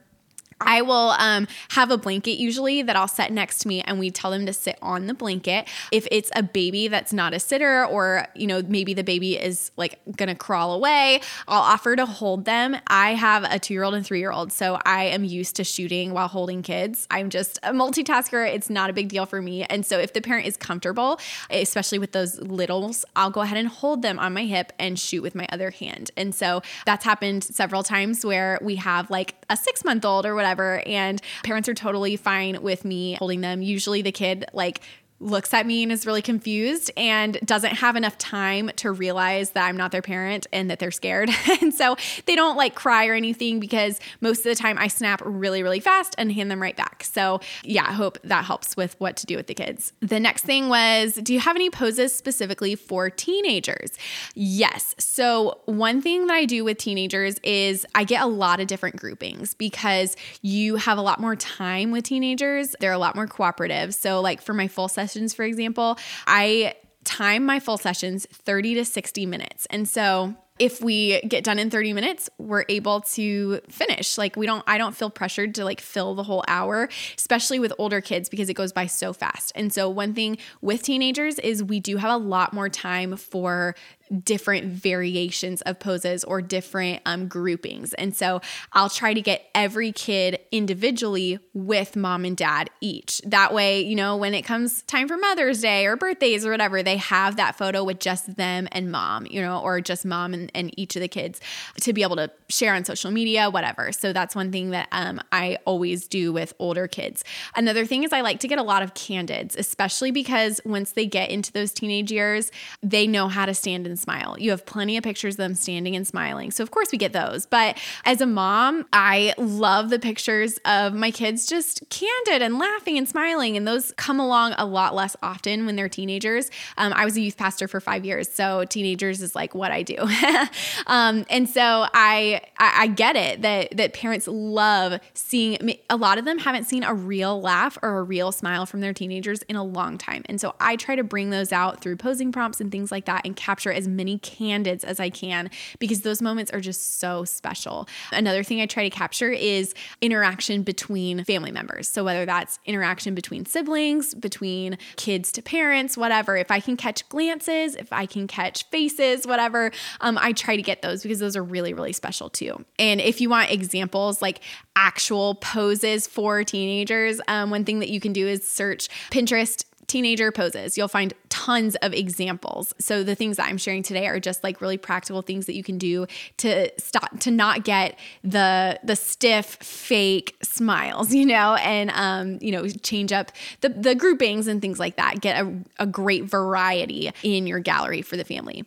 I 0.59 0.81
will 0.81 1.11
um, 1.19 1.47
have 1.69 1.91
a 1.91 1.97
blanket 1.97 2.39
usually 2.39 2.81
that 2.81 2.95
I'll 2.95 3.07
set 3.07 3.31
next 3.31 3.59
to 3.59 3.67
me, 3.67 3.81
and 3.81 3.99
we 3.99 4.09
tell 4.09 4.31
them 4.31 4.45
to 4.47 4.53
sit 4.53 4.77
on 4.81 5.05
the 5.05 5.13
blanket. 5.13 5.67
If 5.91 6.07
it's 6.11 6.31
a 6.35 6.41
baby 6.41 6.87
that's 6.87 7.13
not 7.13 7.33
a 7.33 7.39
sitter, 7.39 7.85
or 7.85 8.27
you 8.35 8.47
know 8.47 8.63
maybe 8.67 8.93
the 8.93 9.03
baby 9.03 9.37
is 9.37 9.71
like 9.77 9.99
gonna 10.15 10.35
crawl 10.35 10.73
away, 10.73 11.21
I'll 11.47 11.61
offer 11.61 11.95
to 11.95 12.05
hold 12.05 12.45
them. 12.45 12.75
I 12.87 13.13
have 13.13 13.43
a 13.43 13.59
two 13.59 13.73
year 13.73 13.83
old 13.83 13.93
and 13.93 14.05
three 14.05 14.19
year 14.19 14.31
old, 14.31 14.51
so 14.51 14.79
I 14.83 15.05
am 15.05 15.23
used 15.23 15.55
to 15.57 15.63
shooting 15.63 16.13
while 16.13 16.27
holding 16.27 16.63
kids. 16.63 17.07
I'm 17.11 17.29
just 17.29 17.59
a 17.61 17.71
multitasker; 17.71 18.51
it's 18.51 18.69
not 18.69 18.89
a 18.89 18.93
big 18.93 19.09
deal 19.09 19.25
for 19.27 19.41
me. 19.41 19.63
And 19.65 19.85
so 19.85 19.99
if 19.99 20.13
the 20.13 20.21
parent 20.21 20.47
is 20.47 20.57
comfortable, 20.57 21.19
especially 21.51 21.99
with 21.99 22.13
those 22.13 22.39
littles, 22.39 23.05
I'll 23.15 23.31
go 23.31 23.41
ahead 23.41 23.57
and 23.57 23.67
hold 23.67 24.01
them 24.01 24.17
on 24.17 24.33
my 24.33 24.45
hip 24.45 24.73
and 24.79 24.97
shoot 24.97 25.21
with 25.21 25.35
my 25.35 25.47
other 25.51 25.69
hand. 25.69 26.09
And 26.17 26.33
so 26.33 26.63
that's 26.85 27.05
happened 27.05 27.43
several 27.43 27.83
times 27.83 28.25
where 28.25 28.57
we 28.61 28.77
have 28.77 29.11
like 29.11 29.35
a 29.49 29.57
six 29.57 29.85
month 29.85 30.03
old 30.03 30.25
or 30.25 30.33
whatever 30.33 30.46
whatever. 30.47 30.81
And 30.85 31.21
parents 31.43 31.67
are 31.67 31.73
totally 31.73 32.15
fine 32.15 32.61
with 32.61 32.85
me 32.85 33.15
holding 33.15 33.41
them. 33.41 33.61
Usually 33.61 34.01
the 34.01 34.13
kid 34.13 34.45
like 34.53 34.81
looks 35.19 35.53
at 35.53 35.65
me 35.65 35.83
and 35.83 35.91
is 35.91 36.05
really 36.05 36.21
confused 36.21 36.91
and 36.95 37.39
doesn't 37.43 37.75
have 37.75 37.95
enough 37.95 38.17
time 38.17 38.69
to 38.75 38.91
realize 38.91 39.51
that 39.51 39.67
I'm 39.67 39.77
not 39.77 39.91
their 39.91 40.01
parent 40.01 40.45
and 40.53 40.69
that 40.69 40.79
they're 40.79 40.91
scared. 40.91 41.29
and 41.61 41.73
so 41.73 41.95
they 42.25 42.35
don't 42.35 42.55
like 42.55 42.75
cry 42.75 43.07
or 43.07 43.15
anything 43.15 43.59
because 43.59 43.99
most 44.21 44.39
of 44.39 44.45
the 44.45 44.55
time 44.55 44.77
I 44.77 44.87
snap 44.87 45.21
really, 45.25 45.63
really 45.63 45.79
fast 45.79 46.13
and 46.17 46.31
hand 46.31 46.51
them 46.51 46.61
right 46.61 46.75
back. 46.75 47.03
So, 47.03 47.39
yeah, 47.63 47.85
I 47.87 47.93
hope 47.93 48.19
that 48.23 48.45
helps 48.45 48.77
with 48.77 48.95
what 48.99 49.17
to 49.17 49.25
do 49.25 49.35
with 49.35 49.47
the 49.47 49.55
kids. 49.55 49.93
The 50.01 50.19
next 50.19 50.43
thing 50.43 50.69
was 50.69 51.15
Do 51.15 51.33
you 51.33 51.39
have 51.39 51.55
any 51.55 51.69
poses 51.69 52.15
specifically 52.15 52.75
for 52.75 53.09
teenagers? 53.09 53.91
Yes. 54.35 54.93
So, 54.99 55.61
one 55.65 56.01
thing 56.01 56.27
that 56.27 56.33
I 56.33 56.45
do 56.45 56.63
with 56.63 56.77
teenagers 56.77 57.39
is 57.43 57.85
I 57.95 58.03
get 58.03 58.21
a 58.21 58.27
lot 58.27 58.59
of 58.59 58.67
different 58.67 58.97
groupings 58.97 59.55
because 59.55 60.15
you 60.41 60.75
have 60.75 60.97
a 60.97 61.01
lot 61.01 61.19
more 61.19 61.35
time 61.35 61.91
with 61.91 62.03
teenagers, 62.03 62.75
they're 62.79 62.91
a 62.91 62.99
lot 62.99 63.15
more 63.15 63.27
cooperative. 63.27 63.95
So, 63.95 64.21
like 64.21 64.41
for 64.41 64.53
my 64.53 64.67
full 64.67 64.87
session, 64.87 65.06
sessions, 65.07 65.33
for 65.33 65.43
example, 65.43 65.97
I 66.25 66.75
time 67.03 67.45
my 67.45 67.59
full 67.59 67.77
sessions 67.77 68.27
30 68.31 68.75
to 68.75 68.85
60 68.85 69.25
minutes. 69.25 69.65
And 69.69 69.87
so 69.87 70.35
if 70.59 70.81
we 70.81 71.21
get 71.21 71.43
done 71.43 71.59
in 71.59 71.69
30 71.69 71.93
minutes, 71.93 72.29
we're 72.37 72.65
able 72.67 73.01
to 73.01 73.61
finish. 73.69 74.17
Like 74.17 74.35
we 74.35 74.45
don't 74.45 74.63
I 74.67 74.77
don't 74.77 74.95
feel 74.95 75.09
pressured 75.09 75.55
to 75.55 75.63
like 75.63 75.79
fill 75.79 76.15
the 76.15 76.23
whole 76.23 76.43
hour, 76.47 76.89
especially 77.17 77.59
with 77.59 77.71
older 77.77 78.01
kids 78.01 78.27
because 78.27 78.49
it 78.49 78.55
goes 78.55 78.73
by 78.73 78.87
so 78.87 79.13
fast. 79.13 79.51
And 79.55 79.71
so 79.71 79.89
one 79.89 80.13
thing 80.13 80.37
with 80.61 80.83
teenagers 80.83 81.39
is 81.39 81.63
we 81.63 81.79
do 81.79 81.97
have 81.97 82.11
a 82.11 82.17
lot 82.17 82.53
more 82.53 82.69
time 82.69 83.15
for 83.17 83.75
different 84.23 84.65
variations 84.65 85.61
of 85.63 85.79
poses 85.79 86.23
or 86.23 86.41
different 86.41 87.01
um, 87.05 87.27
groupings. 87.27 87.93
And 87.93 88.15
so 88.15 88.41
I'll 88.73 88.89
try 88.89 89.13
to 89.13 89.21
get 89.21 89.49
every 89.53 89.91
kid 89.91 90.39
individually 90.51 91.39
with 91.53 91.95
mom 91.95 92.25
and 92.25 92.37
dad 92.37 92.69
each. 92.81 93.21
That 93.25 93.53
way, 93.53 93.81
you 93.81 93.95
know, 93.95 94.17
when 94.17 94.33
it 94.33 94.43
comes 94.43 94.81
time 94.83 95.07
for 95.07 95.17
Mother's 95.17 95.61
Day 95.61 95.85
or 95.85 95.95
birthdays 95.95 96.45
or 96.45 96.51
whatever, 96.51 96.83
they 96.83 96.97
have 96.97 97.35
that 97.37 97.57
photo 97.57 97.83
with 97.83 97.99
just 97.99 98.35
them 98.35 98.67
and 98.71 98.91
mom, 98.91 99.25
you 99.29 99.41
know, 99.41 99.59
or 99.59 99.81
just 99.81 100.05
mom 100.05 100.33
and, 100.33 100.51
and 100.53 100.77
each 100.77 100.95
of 100.95 101.01
the 101.01 101.07
kids 101.07 101.41
to 101.81 101.93
be 101.93 102.03
able 102.03 102.15
to 102.15 102.31
share 102.49 102.73
on 102.73 102.85
social 102.85 103.11
media, 103.11 103.49
whatever. 103.49 103.91
So 103.91 104.13
that's 104.13 104.35
one 104.35 104.51
thing 104.51 104.71
that 104.71 104.87
um, 104.91 105.19
I 105.31 105.57
always 105.65 106.07
do 106.07 106.31
with 106.31 106.53
older 106.59 106.87
kids. 106.87 107.23
Another 107.55 107.85
thing 107.85 108.03
is 108.03 108.13
I 108.13 108.21
like 108.21 108.39
to 108.41 108.47
get 108.47 108.59
a 108.59 108.63
lot 108.63 108.83
of 108.83 108.93
candids, 108.93 109.55
especially 109.55 110.11
because 110.11 110.61
once 110.65 110.91
they 110.91 111.05
get 111.05 111.29
into 111.29 111.51
those 111.51 111.71
teenage 111.71 112.11
years, 112.11 112.51
they 112.81 113.07
know 113.07 113.27
how 113.27 113.45
to 113.45 113.53
stand 113.53 113.85
and 113.97 114.03
smile. 114.03 114.35
You 114.39 114.51
have 114.51 114.65
plenty 114.65 114.97
of 114.97 115.03
pictures 115.03 115.35
of 115.35 115.37
them 115.37 115.55
standing 115.55 115.95
and 115.95 116.07
smiling. 116.07 116.51
So, 116.51 116.63
of 116.63 116.71
course, 116.71 116.91
we 116.91 116.97
get 116.97 117.13
those. 117.13 117.45
But 117.45 117.77
as 118.05 118.21
a 118.21 118.25
mom, 118.25 118.85
I 118.93 119.33
love 119.37 119.89
the 119.89 119.99
pictures 119.99 120.59
of 120.65 120.93
my 120.93 121.11
kids 121.11 121.47
just 121.47 121.83
candid 121.89 122.41
and 122.41 122.59
laughing 122.59 122.97
and 122.97 123.07
smiling. 123.07 123.57
And 123.57 123.67
those 123.67 123.93
come 123.97 124.19
along 124.19 124.53
a 124.57 124.65
lot 124.65 124.93
less 124.93 125.15
often 125.23 125.65
when 125.65 125.75
they're 125.75 125.89
teenagers. 125.89 126.49
Um, 126.77 126.93
I 126.93 127.05
was 127.05 127.17
a 127.17 127.21
youth 127.21 127.37
pastor 127.37 127.67
for 127.67 127.79
five 127.79 128.05
years. 128.05 128.31
So, 128.31 128.65
teenagers 128.65 129.21
is 129.21 129.35
like 129.35 129.55
what 129.55 129.71
I 129.71 129.83
do. 129.83 129.97
um, 130.87 131.25
and 131.29 131.49
so 131.49 131.87
I, 131.93 132.41
I, 132.57 132.73
I 132.83 132.87
get 132.87 133.15
it 133.15 133.41
that, 133.41 133.75
that 133.77 133.93
parents 133.93 134.27
love 134.27 134.99
seeing, 135.13 135.77
a 135.89 135.97
lot 135.97 136.17
of 136.17 136.25
them 136.25 136.39
haven't 136.39 136.65
seen 136.65 136.83
a 136.83 136.93
real 136.93 137.41
laugh 137.41 137.77
or 137.81 137.97
a 137.99 138.03
real 138.03 138.31
smile 138.31 138.65
from 138.65 138.81
their 138.81 138.93
teenagers 138.93 139.41
in 139.43 139.55
a 139.55 139.63
long 139.63 139.97
time. 139.97 140.23
And 140.25 140.39
so 140.39 140.55
I 140.59 140.75
try 140.75 140.95
to 140.95 141.03
bring 141.03 141.29
those 141.29 141.51
out 141.51 141.81
through 141.81 141.97
posing 141.97 142.31
prompts 142.31 142.61
and 142.61 142.71
things 142.71 142.91
like 142.91 143.05
that 143.05 143.25
and 143.25 143.35
capture 143.35 143.71
as 143.71 143.86
many 143.87 144.19
candids 144.19 144.83
as 144.83 144.99
I 144.99 145.09
can 145.09 145.49
because 145.79 146.01
those 146.01 146.21
moments 146.21 146.51
are 146.51 146.59
just 146.59 146.99
so 146.99 147.23
special. 147.23 147.87
Another 148.11 148.43
thing 148.43 148.61
I 148.61 148.65
try 148.65 148.83
to 148.83 148.89
capture 148.89 149.31
is 149.31 149.73
interaction 150.01 150.63
between 150.63 151.23
family 151.23 151.51
members. 151.51 151.87
So 151.87 152.03
whether 152.03 152.25
that's 152.25 152.59
interaction 152.65 153.15
between 153.15 153.45
siblings, 153.45 154.13
between 154.13 154.77
kids 154.95 155.31
to 155.33 155.41
parents, 155.41 155.97
whatever, 155.97 156.35
if 156.37 156.51
I 156.51 156.59
can 156.59 156.77
catch 156.77 157.07
glances, 157.09 157.75
if 157.75 157.91
I 157.91 158.05
can 158.05 158.27
catch 158.27 158.69
faces, 158.69 159.25
whatever, 159.25 159.71
um, 160.01 160.17
I 160.21 160.33
try 160.33 160.55
to 160.55 160.61
get 160.61 160.81
those 160.81 161.03
because 161.03 161.19
those 161.19 161.35
are 161.35 161.43
really, 161.43 161.73
really 161.73 161.93
special 161.93 162.29
too. 162.29 162.63
And 162.79 163.01
if 163.01 163.21
you 163.21 163.29
want 163.29 163.51
examples, 163.51 164.21
like 164.21 164.41
actual 164.75 165.35
poses 165.35 166.07
for 166.07 166.43
teenagers, 166.43 167.19
um, 167.27 167.49
one 167.49 167.65
thing 167.65 167.79
that 167.79 167.89
you 167.89 167.99
can 167.99 168.13
do 168.13 168.27
is 168.27 168.47
search 168.47 168.89
Pinterest 169.11 169.63
teenager 169.87 170.31
poses. 170.31 170.77
You'll 170.77 170.87
find 170.87 171.13
tons 171.29 171.75
of 171.77 171.93
examples. 171.93 172.73
So 172.77 173.03
the 173.03 173.15
things 173.15 173.37
that 173.37 173.47
I'm 173.47 173.57
sharing 173.57 173.83
today 173.83 174.07
are 174.07 174.19
just 174.19 174.43
like 174.43 174.59
really 174.59 174.77
practical 174.77 175.21
things 175.21 175.45
that 175.45 175.55
you 175.55 175.63
can 175.63 175.77
do 175.77 176.07
to 176.37 176.69
stop 176.77 177.19
to 177.21 177.31
not 177.31 177.63
get 177.63 177.97
the 178.23 178.79
the 178.83 178.95
stiff 178.95 179.45
fake 179.45 180.35
smiles, 180.43 181.13
you 181.13 181.25
know, 181.25 181.55
and 181.55 181.91
um, 181.91 182.37
you 182.41 182.51
know, 182.51 182.67
change 182.67 183.11
up 183.11 183.31
the 183.61 183.69
the 183.69 183.95
groupings 183.95 184.47
and 184.47 184.61
things 184.61 184.79
like 184.79 184.97
that. 184.97 185.21
Get 185.21 185.43
a, 185.43 185.53
a 185.79 185.87
great 185.87 186.25
variety 186.25 187.11
in 187.23 187.47
your 187.47 187.59
gallery 187.59 188.01
for 188.01 188.17
the 188.17 188.25
family. 188.25 188.65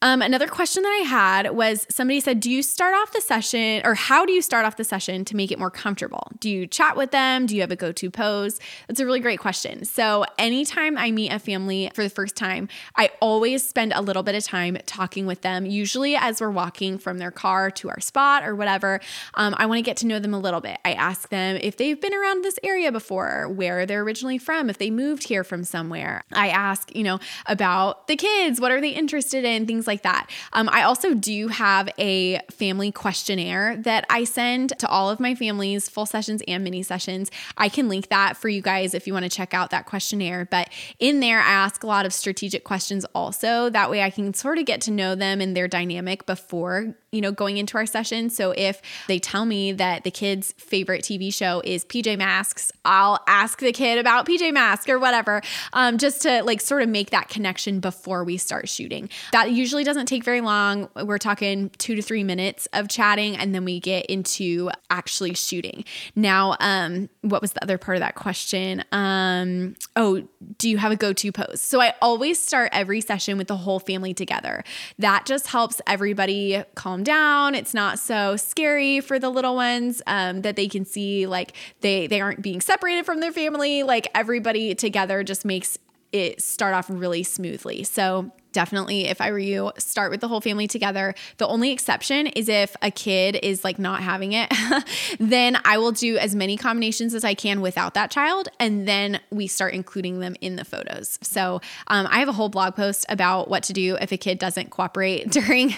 Um, 0.00 0.22
another 0.22 0.46
question 0.46 0.84
that 0.84 1.00
I 1.02 1.08
had 1.08 1.50
was 1.50 1.84
somebody 1.90 2.20
said, 2.20 2.38
Do 2.38 2.52
you 2.52 2.62
start 2.62 2.94
off 2.94 3.12
the 3.12 3.20
session 3.20 3.82
or 3.84 3.94
how 3.94 4.24
do 4.24 4.32
you 4.32 4.40
start 4.40 4.64
off 4.64 4.76
the 4.76 4.84
session 4.84 5.24
to 5.24 5.34
make 5.34 5.50
it 5.50 5.58
more 5.58 5.72
comfortable? 5.72 6.30
Do 6.38 6.48
you 6.48 6.68
chat 6.68 6.96
with 6.96 7.10
them? 7.10 7.46
Do 7.46 7.56
you 7.56 7.62
have 7.62 7.72
a 7.72 7.76
go 7.76 7.90
to 7.90 8.10
pose? 8.10 8.60
That's 8.86 9.00
a 9.00 9.04
really 9.04 9.18
great 9.18 9.40
question. 9.40 9.84
So, 9.84 10.24
anytime 10.38 10.96
I 10.96 11.10
meet 11.10 11.32
a 11.32 11.40
family 11.40 11.90
for 11.94 12.04
the 12.04 12.10
first 12.10 12.36
time, 12.36 12.68
I 12.94 13.10
always 13.20 13.66
spend 13.66 13.92
a 13.92 14.00
little 14.00 14.22
bit 14.22 14.36
of 14.36 14.44
time 14.44 14.78
talking 14.86 15.26
with 15.26 15.42
them, 15.42 15.66
usually 15.66 16.14
as 16.14 16.40
we're 16.40 16.50
walking 16.50 16.98
from 16.98 17.18
their 17.18 17.32
car 17.32 17.70
to 17.72 17.88
our 17.88 17.98
spot 17.98 18.44
or 18.44 18.54
whatever. 18.54 19.00
Um, 19.34 19.56
I 19.58 19.66
want 19.66 19.78
to 19.78 19.82
get 19.82 19.96
to 19.98 20.06
know 20.06 20.20
them 20.20 20.32
a 20.32 20.38
little 20.38 20.60
bit. 20.60 20.78
I 20.84 20.92
ask 20.92 21.28
them 21.28 21.58
if 21.60 21.76
they've 21.76 22.00
been 22.00 22.14
around 22.14 22.44
this 22.44 22.58
area 22.62 22.92
before, 22.92 23.48
where 23.48 23.84
they're 23.84 24.02
originally 24.02 24.38
from, 24.38 24.70
if 24.70 24.78
they 24.78 24.90
moved 24.90 25.24
here 25.24 25.42
from 25.42 25.64
somewhere. 25.64 26.22
I 26.32 26.50
ask, 26.50 26.94
you 26.94 27.02
know, 27.02 27.18
about 27.46 28.06
the 28.06 28.14
kids, 28.14 28.60
what 28.60 28.70
are 28.70 28.80
they 28.80 28.90
interested 28.90 29.44
in, 29.44 29.66
things 29.66 29.87
like 29.88 30.02
that. 30.02 30.30
Um, 30.52 30.68
I 30.70 30.84
also 30.84 31.14
do 31.14 31.48
have 31.48 31.88
a 31.98 32.38
family 32.50 32.92
questionnaire 32.92 33.76
that 33.78 34.06
I 34.08 34.22
send 34.22 34.78
to 34.78 34.86
all 34.86 35.10
of 35.10 35.18
my 35.18 35.34
families, 35.34 35.88
full 35.88 36.06
sessions 36.06 36.42
and 36.46 36.62
mini 36.62 36.84
sessions. 36.84 37.30
I 37.56 37.68
can 37.68 37.88
link 37.88 38.08
that 38.10 38.36
for 38.36 38.48
you 38.48 38.62
guys 38.62 38.94
if 38.94 39.06
you 39.06 39.12
want 39.12 39.24
to 39.24 39.30
check 39.30 39.54
out 39.54 39.70
that 39.70 39.86
questionnaire. 39.86 40.46
But 40.48 40.70
in 41.00 41.18
there, 41.18 41.40
I 41.40 41.50
ask 41.50 41.82
a 41.82 41.86
lot 41.88 42.06
of 42.06 42.12
strategic 42.12 42.62
questions 42.62 43.04
also. 43.14 43.70
That 43.70 43.90
way 43.90 44.02
I 44.02 44.10
can 44.10 44.34
sort 44.34 44.58
of 44.58 44.66
get 44.66 44.80
to 44.82 44.92
know 44.92 45.16
them 45.16 45.40
and 45.40 45.56
their 45.56 45.66
dynamic 45.66 46.26
before 46.26 46.94
you 47.12 47.20
know, 47.20 47.32
going 47.32 47.56
into 47.56 47.78
our 47.78 47.86
session. 47.86 48.28
So 48.28 48.52
if 48.56 48.82
they 49.06 49.18
tell 49.18 49.46
me 49.46 49.72
that 49.72 50.04
the 50.04 50.10
kid's 50.10 50.52
favorite 50.58 51.02
TV 51.02 51.32
show 51.32 51.62
is 51.64 51.84
PJ 51.84 52.18
Masks, 52.18 52.70
I'll 52.84 53.18
ask 53.26 53.60
the 53.60 53.72
kid 53.72 53.98
about 53.98 54.26
PJ 54.26 54.52
Masks 54.52 54.88
or 54.88 54.98
whatever, 54.98 55.40
um, 55.72 55.96
just 55.96 56.22
to 56.22 56.42
like 56.42 56.60
sort 56.60 56.82
of 56.82 56.88
make 56.88 57.10
that 57.10 57.28
connection 57.28 57.80
before 57.80 58.24
we 58.24 58.36
start 58.36 58.68
shooting. 58.68 59.08
That 59.32 59.52
usually 59.52 59.84
doesn't 59.84 60.06
take 60.06 60.22
very 60.22 60.42
long. 60.42 60.88
We're 61.02 61.18
talking 61.18 61.70
two 61.78 61.94
to 61.94 62.02
three 62.02 62.24
minutes 62.24 62.68
of 62.74 62.88
chatting, 62.88 63.36
and 63.36 63.54
then 63.54 63.64
we 63.64 63.80
get 63.80 64.06
into 64.06 64.70
actually 64.90 65.34
shooting. 65.34 65.84
Now, 66.14 66.56
um, 66.60 67.08
what 67.22 67.40
was 67.40 67.52
the 67.52 67.62
other 67.62 67.78
part 67.78 67.96
of 67.96 68.00
that 68.00 68.16
question? 68.16 68.84
Um, 68.92 69.76
oh, 69.96 70.28
do 70.58 70.68
you 70.68 70.76
have 70.76 70.92
a 70.92 70.96
go 70.96 71.14
to 71.14 71.32
pose? 71.32 71.62
So 71.62 71.80
I 71.80 71.94
always 72.02 72.38
start 72.38 72.70
every 72.72 73.00
session 73.00 73.38
with 73.38 73.48
the 73.48 73.56
whole 73.56 73.80
family 73.80 74.12
together. 74.12 74.62
That 74.98 75.24
just 75.24 75.46
helps 75.46 75.80
everybody 75.86 76.62
calm 76.74 76.97
calm 76.98 77.04
down. 77.04 77.54
It's 77.54 77.74
not 77.74 77.98
so 77.98 78.36
scary 78.36 79.00
for 79.00 79.18
the 79.18 79.30
little 79.30 79.54
ones 79.54 80.02
um, 80.06 80.42
that 80.42 80.56
they 80.56 80.68
can 80.68 80.84
see 80.84 81.26
like 81.26 81.54
they 81.80 82.06
they 82.06 82.20
aren't 82.20 82.42
being 82.42 82.60
separated 82.60 83.06
from 83.06 83.20
their 83.20 83.32
family. 83.32 83.82
Like 83.82 84.08
everybody 84.14 84.74
together 84.74 85.22
just 85.22 85.44
makes 85.44 85.78
it 86.12 86.42
start 86.42 86.74
off 86.74 86.86
really 86.88 87.22
smoothly. 87.22 87.84
So 87.84 88.32
definitely 88.52 89.06
if 89.06 89.20
I 89.20 89.30
were 89.30 89.38
you, 89.38 89.72
start 89.78 90.10
with 90.10 90.20
the 90.20 90.28
whole 90.28 90.40
family 90.40 90.66
together. 90.66 91.14
The 91.36 91.46
only 91.46 91.70
exception 91.70 92.26
is 92.28 92.48
if 92.48 92.76
a 92.82 92.90
kid 92.90 93.38
is 93.42 93.64
like 93.64 93.78
not 93.78 94.02
having 94.02 94.32
it, 94.32 94.52
then 95.20 95.58
I 95.64 95.78
will 95.78 95.92
do 95.92 96.16
as 96.16 96.34
many 96.34 96.56
combinations 96.56 97.14
as 97.14 97.24
I 97.24 97.34
can 97.34 97.60
without 97.60 97.94
that 97.94 98.10
child. 98.10 98.48
And 98.58 98.86
then 98.86 99.20
we 99.30 99.46
start 99.46 99.74
including 99.74 100.20
them 100.20 100.36
in 100.40 100.56
the 100.56 100.64
photos. 100.64 101.18
So 101.22 101.60
um, 101.88 102.06
I 102.10 102.18
have 102.20 102.28
a 102.28 102.32
whole 102.32 102.48
blog 102.48 102.74
post 102.74 103.06
about 103.08 103.48
what 103.48 103.62
to 103.64 103.72
do 103.72 103.96
if 104.00 104.12
a 104.12 104.16
kid 104.16 104.38
doesn't 104.38 104.70
cooperate 104.70 105.30
during 105.30 105.70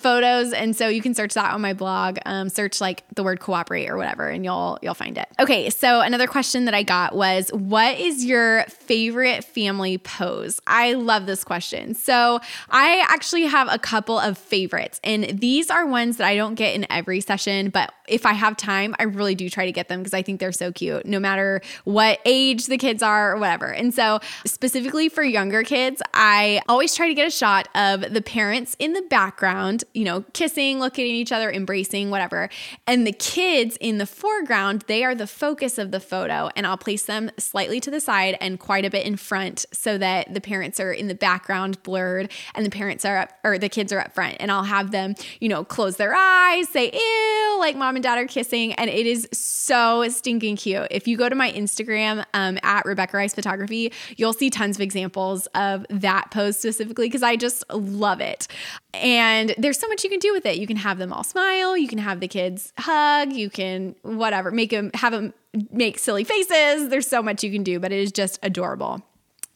photos. 0.00 0.52
And 0.52 0.76
so 0.76 0.88
you 0.88 1.02
can 1.02 1.14
search 1.14 1.34
that 1.34 1.52
on 1.52 1.60
my 1.60 1.72
blog, 1.72 2.18
um, 2.26 2.48
search 2.48 2.80
like 2.80 3.04
the 3.14 3.22
word 3.22 3.40
cooperate 3.40 3.88
or 3.88 3.96
whatever, 3.96 4.28
and 4.28 4.44
you'll, 4.44 4.78
you'll 4.82 4.94
find 4.94 5.18
it. 5.18 5.28
Okay. 5.40 5.70
So 5.70 6.00
another 6.00 6.26
question 6.26 6.66
that 6.66 6.74
I 6.74 6.82
got 6.82 7.14
was 7.14 7.50
what 7.52 7.98
is 7.98 8.24
your 8.24 8.64
favorite 8.64 9.44
family 9.44 9.98
pose? 9.98 10.60
I 10.66 10.94
love 10.94 11.26
this 11.26 11.44
question. 11.44 11.94
So 11.94 12.17
I 12.70 13.04
actually 13.08 13.44
have 13.44 13.68
a 13.70 13.78
couple 13.78 14.18
of 14.18 14.38
favorites, 14.38 15.00
and 15.04 15.40
these 15.40 15.70
are 15.70 15.86
ones 15.86 16.16
that 16.18 16.26
I 16.26 16.36
don't 16.36 16.54
get 16.54 16.74
in 16.74 16.86
every 16.90 17.20
session, 17.20 17.70
but 17.70 17.92
if 18.08 18.26
I 18.26 18.32
have 18.32 18.56
time, 18.56 18.94
I 18.98 19.04
really 19.04 19.34
do 19.34 19.48
try 19.48 19.66
to 19.66 19.72
get 19.72 19.88
them 19.88 20.00
because 20.00 20.14
I 20.14 20.22
think 20.22 20.40
they're 20.40 20.52
so 20.52 20.72
cute, 20.72 21.06
no 21.06 21.20
matter 21.20 21.60
what 21.84 22.20
age 22.24 22.66
the 22.66 22.78
kids 22.78 23.02
are 23.02 23.32
or 23.32 23.38
whatever. 23.38 23.66
And 23.66 23.92
so, 23.94 24.20
specifically 24.46 25.08
for 25.08 25.22
younger 25.22 25.62
kids, 25.62 26.02
I 26.14 26.62
always 26.68 26.94
try 26.94 27.08
to 27.08 27.14
get 27.14 27.26
a 27.26 27.30
shot 27.30 27.68
of 27.74 28.12
the 28.12 28.22
parents 28.22 28.76
in 28.78 28.92
the 28.92 29.02
background, 29.02 29.84
you 29.94 30.04
know, 30.04 30.24
kissing, 30.32 30.80
looking 30.80 31.04
at 31.04 31.10
each 31.10 31.32
other, 31.32 31.50
embracing, 31.50 32.10
whatever. 32.10 32.48
And 32.86 33.06
the 33.06 33.12
kids 33.12 33.76
in 33.80 33.98
the 33.98 34.06
foreground, 34.06 34.84
they 34.86 35.04
are 35.04 35.14
the 35.14 35.26
focus 35.26 35.78
of 35.78 35.90
the 35.90 36.00
photo. 36.00 36.50
And 36.56 36.66
I'll 36.66 36.78
place 36.78 37.04
them 37.04 37.30
slightly 37.38 37.80
to 37.80 37.90
the 37.90 38.00
side 38.00 38.36
and 38.40 38.58
quite 38.58 38.84
a 38.84 38.90
bit 38.90 39.06
in 39.06 39.16
front 39.16 39.66
so 39.72 39.98
that 39.98 40.32
the 40.32 40.40
parents 40.40 40.80
are 40.80 40.92
in 40.92 41.08
the 41.08 41.14
background 41.14 41.82
blurred 42.08 42.30
and 42.54 42.64
the 42.64 42.70
parents 42.70 43.04
are 43.04 43.18
up, 43.18 43.32
or 43.44 43.58
the 43.58 43.68
kids 43.68 43.92
are 43.92 44.00
up 44.00 44.14
front. 44.14 44.36
And 44.40 44.50
I'll 44.50 44.64
have 44.64 44.90
them, 44.90 45.14
you 45.40 45.48
know, 45.48 45.64
close 45.64 45.96
their 45.96 46.14
eyes, 46.14 46.68
say, 46.68 46.90
ew, 46.92 47.56
like 47.58 47.76
mom 47.76 47.96
and 47.96 48.02
dad 48.02 48.18
are 48.18 48.26
kissing, 48.26 48.72
and 48.74 48.90
it 48.90 49.06
is 49.06 49.28
so 49.32 50.08
stinking 50.08 50.56
cute. 50.56 50.88
If 50.90 51.06
you 51.06 51.16
go 51.16 51.28
to 51.28 51.34
my 51.34 51.52
Instagram 51.52 52.24
um, 52.34 52.58
at 52.62 52.84
Rebecca 52.84 53.16
Rice 53.16 53.34
Photography, 53.34 53.92
you'll 54.16 54.32
see 54.32 54.50
tons 54.50 54.76
of 54.76 54.80
examples 54.80 55.46
of 55.54 55.86
that 55.90 56.30
pose 56.30 56.58
specifically 56.58 57.06
because 57.06 57.22
I 57.22 57.36
just 57.36 57.64
love 57.70 58.20
it. 58.20 58.48
And 58.94 59.54
there's 59.58 59.78
so 59.78 59.88
much 59.88 60.02
you 60.04 60.10
can 60.10 60.18
do 60.18 60.32
with 60.32 60.46
it. 60.46 60.56
You 60.56 60.66
can 60.66 60.76
have 60.76 60.98
them 60.98 61.12
all 61.12 61.24
smile, 61.24 61.76
you 61.76 61.88
can 61.88 61.98
have 61.98 62.20
the 62.20 62.28
kids 62.28 62.72
hug, 62.78 63.32
you 63.32 63.50
can 63.50 63.94
whatever, 64.02 64.50
make 64.50 64.70
them 64.70 64.90
have 64.94 65.12
them 65.12 65.34
make 65.72 65.98
silly 65.98 66.24
faces. 66.24 66.88
There's 66.88 67.06
so 67.06 67.22
much 67.22 67.42
you 67.42 67.50
can 67.50 67.62
do, 67.62 67.80
but 67.80 67.92
it 67.92 67.98
is 67.98 68.12
just 68.12 68.38
adorable. 68.42 69.02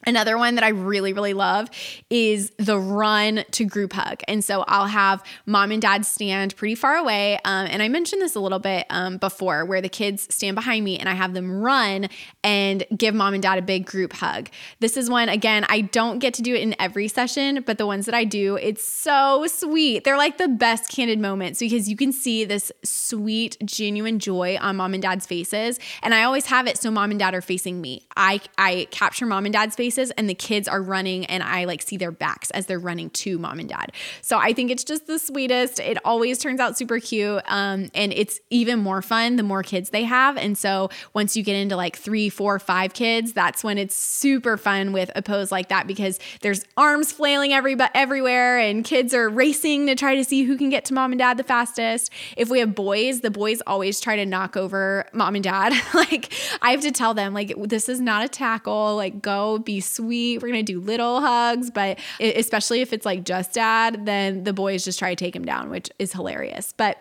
Another 0.07 0.37
one 0.37 0.57
that 0.57 0.65
I 0.65 0.69
really, 0.69 1.13
really 1.13 1.35
love 1.35 1.69
is 2.11 2.51
the 2.59 2.79
run 2.79 3.45
to 3.53 3.65
group 3.65 3.93
hug. 3.93 4.23
And 4.27 4.45
so 4.45 4.65
I'll 4.67 4.87
have 4.87 5.23
mom 5.47 5.71
and 5.71 5.81
dad 5.81 6.05
stand 6.05 6.57
pretty 6.57 6.75
far 6.75 6.97
away. 6.97 7.39
Um, 7.45 7.67
and 7.71 7.83
I 7.83 7.89
mentioned 7.89 8.21
this 8.21 8.35
a 8.35 8.41
little 8.41 8.59
bit 8.59 8.87
um, 8.91 9.19
before, 9.19 9.65
where 9.65 9.81
the 9.81 9.89
kids 9.89 10.27
stand 10.35 10.55
behind 10.55 10.85
me 10.85 10.99
and 10.99 11.09
I 11.09 11.15
have 11.15 11.35
them 11.35 11.63
run 11.63 12.09
and 12.43 12.85
give 12.97 13.15
mom 13.15 13.35
and 13.35 13.43
dad 13.43 13.59
a 13.59 13.63
big 13.63 13.87
group 13.87 14.13
hug. 14.13 14.49
This 14.81 14.97
is 14.97 15.09
one, 15.09 15.29
again, 15.29 15.65
I 15.69 15.83
don't 15.83 16.19
get 16.19 16.35
to 16.35 16.43
do 16.43 16.55
it 16.55 16.63
in 16.63 16.75
every 16.81 17.09
session, 17.09 17.63
but 17.65 17.79
the 17.79 17.87
ones 17.87 18.07
that 18.07 18.15
I 18.15 18.25
do, 18.25 18.57
it's 18.57 18.85
so 18.85 19.47
sweet. 19.47 20.05
They're 20.05 20.17
like 20.17 20.39
the 20.39 20.49
best 20.49 20.91
candid 20.91 21.21
moments 21.21 21.61
because 21.61 21.89
you 21.89 21.97
can 21.97 22.13
see 22.13 22.45
this 22.45 22.73
sweet, 22.85 23.57
genuine 23.65 24.19
joy 24.19 24.59
on 24.61 24.77
mom 24.77 24.95
and 24.95 25.03
dad's 25.03 25.27
faces. 25.27 25.79
And 26.03 26.15
I 26.15 26.25
always 26.25 26.47
have 26.47 26.67
it 26.67 26.79
so 26.79 26.91
mom 26.91 27.11
and 27.11 27.21
dad 27.21 27.35
are 27.35 27.41
facing 27.41 27.81
me. 27.81 28.07
I, 28.17 28.41
I 28.59 28.89
capture 28.91 29.27
mom 29.27 29.45
and 29.45 29.53
dad's 29.53 29.77
face 29.77 29.92
and 29.99 30.29
the 30.29 30.35
kids 30.35 30.69
are 30.69 30.83
running 30.83 31.25
and 31.27 31.43
I 31.43 31.65
like 31.65 31.83
see 31.83 31.97
their 31.97 32.11
backs 32.11 32.51
as 32.51 32.67
they're 32.67 32.79
running 32.79 33.11
to 33.11 33.39
mom 33.39 33.59
and 33.59 33.69
dad. 33.69 33.93
So 34.21 34.39
I 34.39 34.53
think 34.53 34.71
it's 34.71 34.85
just 34.85 35.07
the 35.07 35.19
sweetest. 35.19 35.81
It 35.81 35.99
always 36.05 36.39
turns 36.39 36.61
out 36.61 36.79
super 36.79 36.99
cute. 37.01 37.43
Um, 37.47 37.91
and 37.95 38.13
it's 38.13 38.41
even 38.51 38.79
more 38.79 39.03
fun 39.03 39.37
the 39.37 39.43
more 39.43 39.63
kids 39.63 39.91
they 39.91 40.05
have. 40.05 40.37
And 40.37 40.57
so 40.57 40.91
once 41.15 41.37
you 41.37 41.43
get 41.43 41.57
into 41.57 41.77
like 41.77 41.97
three, 41.97 42.29
four, 42.29 42.59
five 42.59 42.95
kids, 42.95 43.33
that's 43.33 43.63
when 43.65 43.79
it's 43.79 43.97
super 43.97 44.57
fun 44.57 44.93
with 44.93 45.11
a 45.15 45.23
pose 45.23 45.53
like 45.53 45.69
that 45.69 45.87
because 45.87 46.19
there's 46.41 46.65
arms 46.77 47.13
flailing 47.13 47.53
every, 47.53 47.77
everywhere 47.95 48.59
and 48.59 48.85
kids 48.85 49.15
are 49.15 49.29
racing 49.29 49.87
to 49.87 49.95
try 49.95 50.15
to 50.15 50.25
see 50.25 50.43
who 50.45 50.57
can 50.57 50.71
get 50.71 50.85
to 50.87 50.95
mom 50.95 51.13
and 51.13 51.19
dad 51.19 51.37
the 51.37 51.45
fastest. 51.45 52.11
If 52.37 52.51
we 52.51 52.61
have 52.61 52.75
boys, 52.75 53.21
the 53.21 53.31
boys 53.31 53.63
always 53.67 54.01
try 54.01 54.17
to 54.17 54.27
knock 54.27 54.57
over 54.57 55.07
mom 55.13 55.35
and 55.35 55.45
dad. 55.45 55.73
like 55.95 56.33
I 56.61 56.71
have 56.71 56.81
to 56.81 56.91
tell 56.91 57.15
them, 57.15 57.35
like, 57.35 57.55
this 57.69 57.89
is 57.89 58.01
not 58.01 58.25
a 58.25 58.29
tackle. 58.29 58.97
Like, 58.97 59.23
go 59.23 59.59
be 59.59 59.81
sweet. 59.83 60.43
We're 60.43 60.49
to 60.65 60.73
do 60.73 60.81
little 60.81 61.21
hugs, 61.21 61.71
but 61.71 61.99
especially 62.21 62.81
if 62.81 62.93
it's 62.93 63.05
like 63.05 63.25
just 63.25 63.53
dad, 63.53 64.07
then 64.07 64.45
the 64.45 64.53
boys 64.53 64.85
just 64.85 64.99
try 64.99 65.11
to 65.11 65.17
take 65.17 65.37
him 65.37 65.45
down, 65.45 65.69
which 65.71 65.91
is 65.99 66.13
hilarious. 66.13 66.73
But 66.77 66.97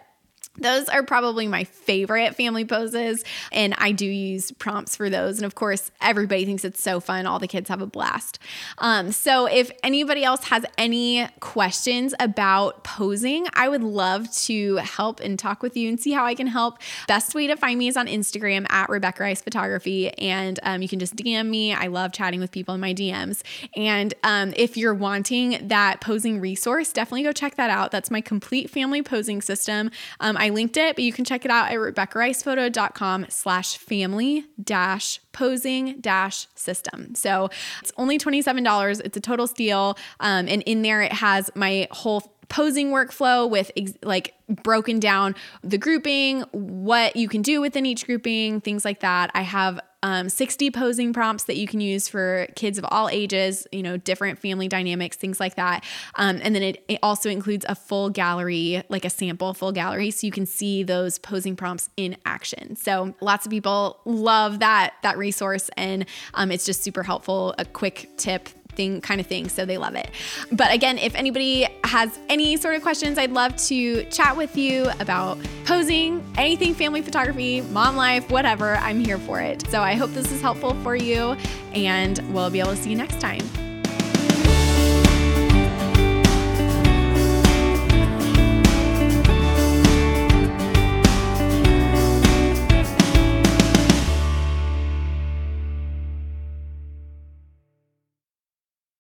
those 0.61 0.87
are 0.89 1.03
probably 1.03 1.47
my 1.47 1.63
favorite 1.63 2.35
family 2.35 2.65
poses, 2.65 3.23
and 3.51 3.73
I 3.77 3.91
do 3.91 4.05
use 4.05 4.51
prompts 4.51 4.95
for 4.95 5.09
those. 5.09 5.37
And 5.37 5.45
of 5.45 5.55
course, 5.55 5.91
everybody 6.01 6.45
thinks 6.45 6.63
it's 6.63 6.81
so 6.81 6.99
fun. 6.99 7.25
All 7.25 7.39
the 7.39 7.47
kids 7.47 7.69
have 7.69 7.81
a 7.81 7.85
blast. 7.87 8.39
Um, 8.77 9.11
so, 9.11 9.47
if 9.47 9.71
anybody 9.83 10.23
else 10.23 10.45
has 10.45 10.65
any 10.77 11.27
questions 11.39 12.13
about 12.19 12.83
posing, 12.83 13.47
I 13.53 13.67
would 13.67 13.83
love 13.83 14.31
to 14.43 14.77
help 14.77 15.19
and 15.19 15.37
talk 15.37 15.63
with 15.63 15.75
you 15.75 15.89
and 15.89 15.99
see 15.99 16.11
how 16.11 16.25
I 16.25 16.35
can 16.35 16.47
help. 16.47 16.77
Best 17.07 17.35
way 17.35 17.47
to 17.47 17.55
find 17.55 17.77
me 17.77 17.87
is 17.87 17.97
on 17.97 18.07
Instagram 18.07 18.69
at 18.71 18.89
Rebecca 18.89 19.23
Rice 19.23 19.41
Photography, 19.41 20.09
and 20.17 20.59
um, 20.63 20.81
you 20.81 20.87
can 20.87 20.99
just 20.99 21.15
DM 21.15 21.47
me. 21.47 21.73
I 21.73 21.87
love 21.87 22.11
chatting 22.11 22.39
with 22.39 22.51
people 22.51 22.75
in 22.75 22.81
my 22.81 22.93
DMs. 22.93 23.41
And 23.75 24.13
um, 24.23 24.53
if 24.55 24.77
you're 24.77 24.93
wanting 24.93 25.67
that 25.67 26.01
posing 26.01 26.39
resource, 26.39 26.93
definitely 26.93 27.23
go 27.23 27.31
check 27.31 27.55
that 27.55 27.69
out. 27.69 27.91
That's 27.91 28.11
my 28.11 28.21
complete 28.21 28.69
family 28.69 29.01
posing 29.01 29.41
system. 29.41 29.91
Um, 30.19 30.37
I 30.37 30.50
linked 30.53 30.77
it, 30.77 30.95
but 30.95 31.03
you 31.03 31.13
can 31.13 31.25
check 31.25 31.45
it 31.45 31.51
out 31.51 31.71
at 31.71 31.77
RebeccaRicePhoto.com 31.77 33.27
slash 33.29 33.77
family 33.77 34.45
dash 34.61 35.19
posing 35.31 35.99
dash 35.99 36.47
system. 36.55 37.15
So 37.15 37.49
it's 37.81 37.91
only 37.97 38.17
$27. 38.17 39.01
It's 39.03 39.17
a 39.17 39.21
total 39.21 39.47
steal. 39.47 39.97
Um, 40.19 40.47
and 40.47 40.61
in 40.63 40.81
there, 40.81 41.01
it 41.01 41.13
has 41.13 41.49
my 41.55 41.87
whole 41.91 42.30
posing 42.51 42.91
workflow 42.91 43.49
with 43.49 43.71
ex- 43.77 43.93
like 44.03 44.33
broken 44.49 44.99
down 44.99 45.33
the 45.63 45.77
grouping, 45.77 46.41
what 46.51 47.15
you 47.15 47.29
can 47.29 47.41
do 47.41 47.61
within 47.61 47.85
each 47.85 48.05
grouping, 48.05 48.59
things 48.59 48.83
like 48.83 48.99
that. 48.99 49.31
I 49.33 49.41
have 49.43 49.79
um, 50.03 50.27
60 50.27 50.69
posing 50.71 51.13
prompts 51.13 51.45
that 51.45 51.55
you 51.55 51.67
can 51.67 51.79
use 51.79 52.09
for 52.09 52.47
kids 52.55 52.77
of 52.77 52.85
all 52.89 53.07
ages, 53.07 53.67
you 53.71 53.83
know, 53.83 53.95
different 53.95 54.39
family 54.39 54.67
dynamics, 54.67 55.15
things 55.15 55.39
like 55.39 55.55
that. 55.55 55.85
Um, 56.15 56.39
and 56.41 56.53
then 56.53 56.63
it, 56.63 56.83
it 56.89 56.99
also 57.01 57.29
includes 57.29 57.65
a 57.69 57.75
full 57.75 58.09
gallery, 58.09 58.83
like 58.89 59.05
a 59.05 59.09
sample 59.09 59.53
full 59.53 59.71
gallery, 59.71 60.11
so 60.11 60.25
you 60.27 60.31
can 60.31 60.45
see 60.45 60.83
those 60.83 61.19
posing 61.19 61.55
prompts 61.55 61.89
in 61.95 62.17
action. 62.25 62.75
So 62.75 63.15
lots 63.21 63.45
of 63.45 63.51
people 63.51 64.01
love 64.03 64.59
that 64.59 64.95
that 65.03 65.17
resource, 65.17 65.69
and 65.77 66.05
um, 66.33 66.51
it's 66.51 66.65
just 66.65 66.83
super 66.83 67.03
helpful. 67.03 67.53
A 67.57 67.65
quick 67.65 68.09
tip 68.17 68.49
thing 68.71 69.01
kind 69.01 69.21
of 69.21 69.27
thing 69.27 69.49
so 69.49 69.65
they 69.65 69.77
love 69.77 69.95
it. 69.95 70.09
But 70.51 70.71
again 70.71 70.97
if 70.97 71.15
anybody 71.15 71.67
has 71.83 72.19
any 72.29 72.57
sort 72.57 72.75
of 72.75 72.81
questions 72.81 73.17
i'd 73.17 73.31
love 73.31 73.55
to 73.55 74.03
chat 74.05 74.35
with 74.35 74.57
you 74.57 74.89
about 74.99 75.37
posing 75.65 76.23
anything 76.37 76.73
family 76.73 77.01
photography 77.01 77.61
mom 77.61 77.95
life 77.95 78.29
whatever 78.29 78.75
i'm 78.77 78.99
here 78.99 79.17
for 79.17 79.39
it. 79.41 79.67
So 79.69 79.81
i 79.81 79.95
hope 79.95 80.11
this 80.11 80.31
is 80.31 80.41
helpful 80.41 80.73
for 80.83 80.95
you 80.95 81.35
and 81.73 82.19
we'll 82.33 82.49
be 82.49 82.59
able 82.59 82.71
to 82.71 82.77
see 82.77 82.91
you 82.91 82.95
next 82.95 83.19
time 83.19 83.41